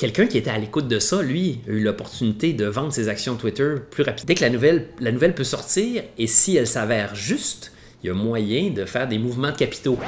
Quelqu'un 0.00 0.26
qui 0.26 0.38
était 0.38 0.48
à 0.48 0.56
l'écoute 0.56 0.88
de 0.88 0.98
ça, 0.98 1.20
lui, 1.20 1.60
a 1.68 1.72
eu 1.72 1.80
l'opportunité 1.80 2.54
de 2.54 2.64
vendre 2.64 2.90
ses 2.90 3.08
actions 3.08 3.36
Twitter 3.36 3.74
plus 3.90 4.02
rapidement. 4.02 4.28
Dès 4.28 4.34
que 4.34 4.40
la 4.40 4.48
nouvelle, 4.48 5.34
peut 5.34 5.44
sortir, 5.44 6.02
et 6.16 6.26
si 6.26 6.56
elle 6.56 6.66
s'avère 6.66 7.14
juste, 7.14 7.70
il 8.02 8.06
y 8.06 8.10
a 8.10 8.14
moyen 8.14 8.70
de 8.70 8.86
faire 8.86 9.06
des 9.06 9.18
mouvements 9.18 9.50
de 9.50 9.56
capitaux. 9.58 9.98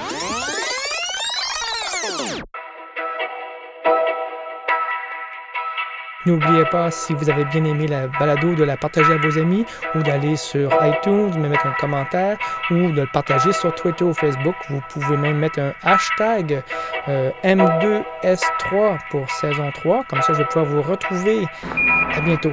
N'oubliez 6.24 6.64
pas, 6.66 6.90
si 6.90 7.14
vous 7.14 7.28
avez 7.30 7.44
bien 7.44 7.64
aimé 7.64 7.86
la 7.88 8.06
balado, 8.06 8.54
de 8.54 8.64
la 8.64 8.76
partager 8.76 9.12
à 9.12 9.16
vos 9.16 9.38
amis 9.38 9.64
ou 9.94 10.02
d'aller 10.02 10.36
sur 10.36 10.70
iTunes, 10.82 11.30
de 11.30 11.38
me 11.38 11.48
mettre 11.48 11.66
un 11.66 11.74
commentaire 11.80 12.38
ou 12.70 12.92
de 12.92 13.00
le 13.00 13.06
partager 13.06 13.52
sur 13.52 13.74
Twitter 13.74 14.04
ou 14.04 14.14
Facebook. 14.14 14.54
Vous 14.68 14.80
pouvez 14.88 15.16
même 15.16 15.38
mettre 15.38 15.60
un 15.60 15.72
hashtag 15.82 16.62
euh, 17.08 17.30
M2S3 17.44 18.98
pour 19.10 19.28
saison 19.30 19.70
3. 19.72 20.04
Comme 20.04 20.22
ça, 20.22 20.32
je 20.32 20.38
vais 20.38 20.44
pouvoir 20.44 20.66
vous 20.66 20.82
retrouver. 20.82 21.44
À 22.14 22.20
bientôt. 22.20 22.52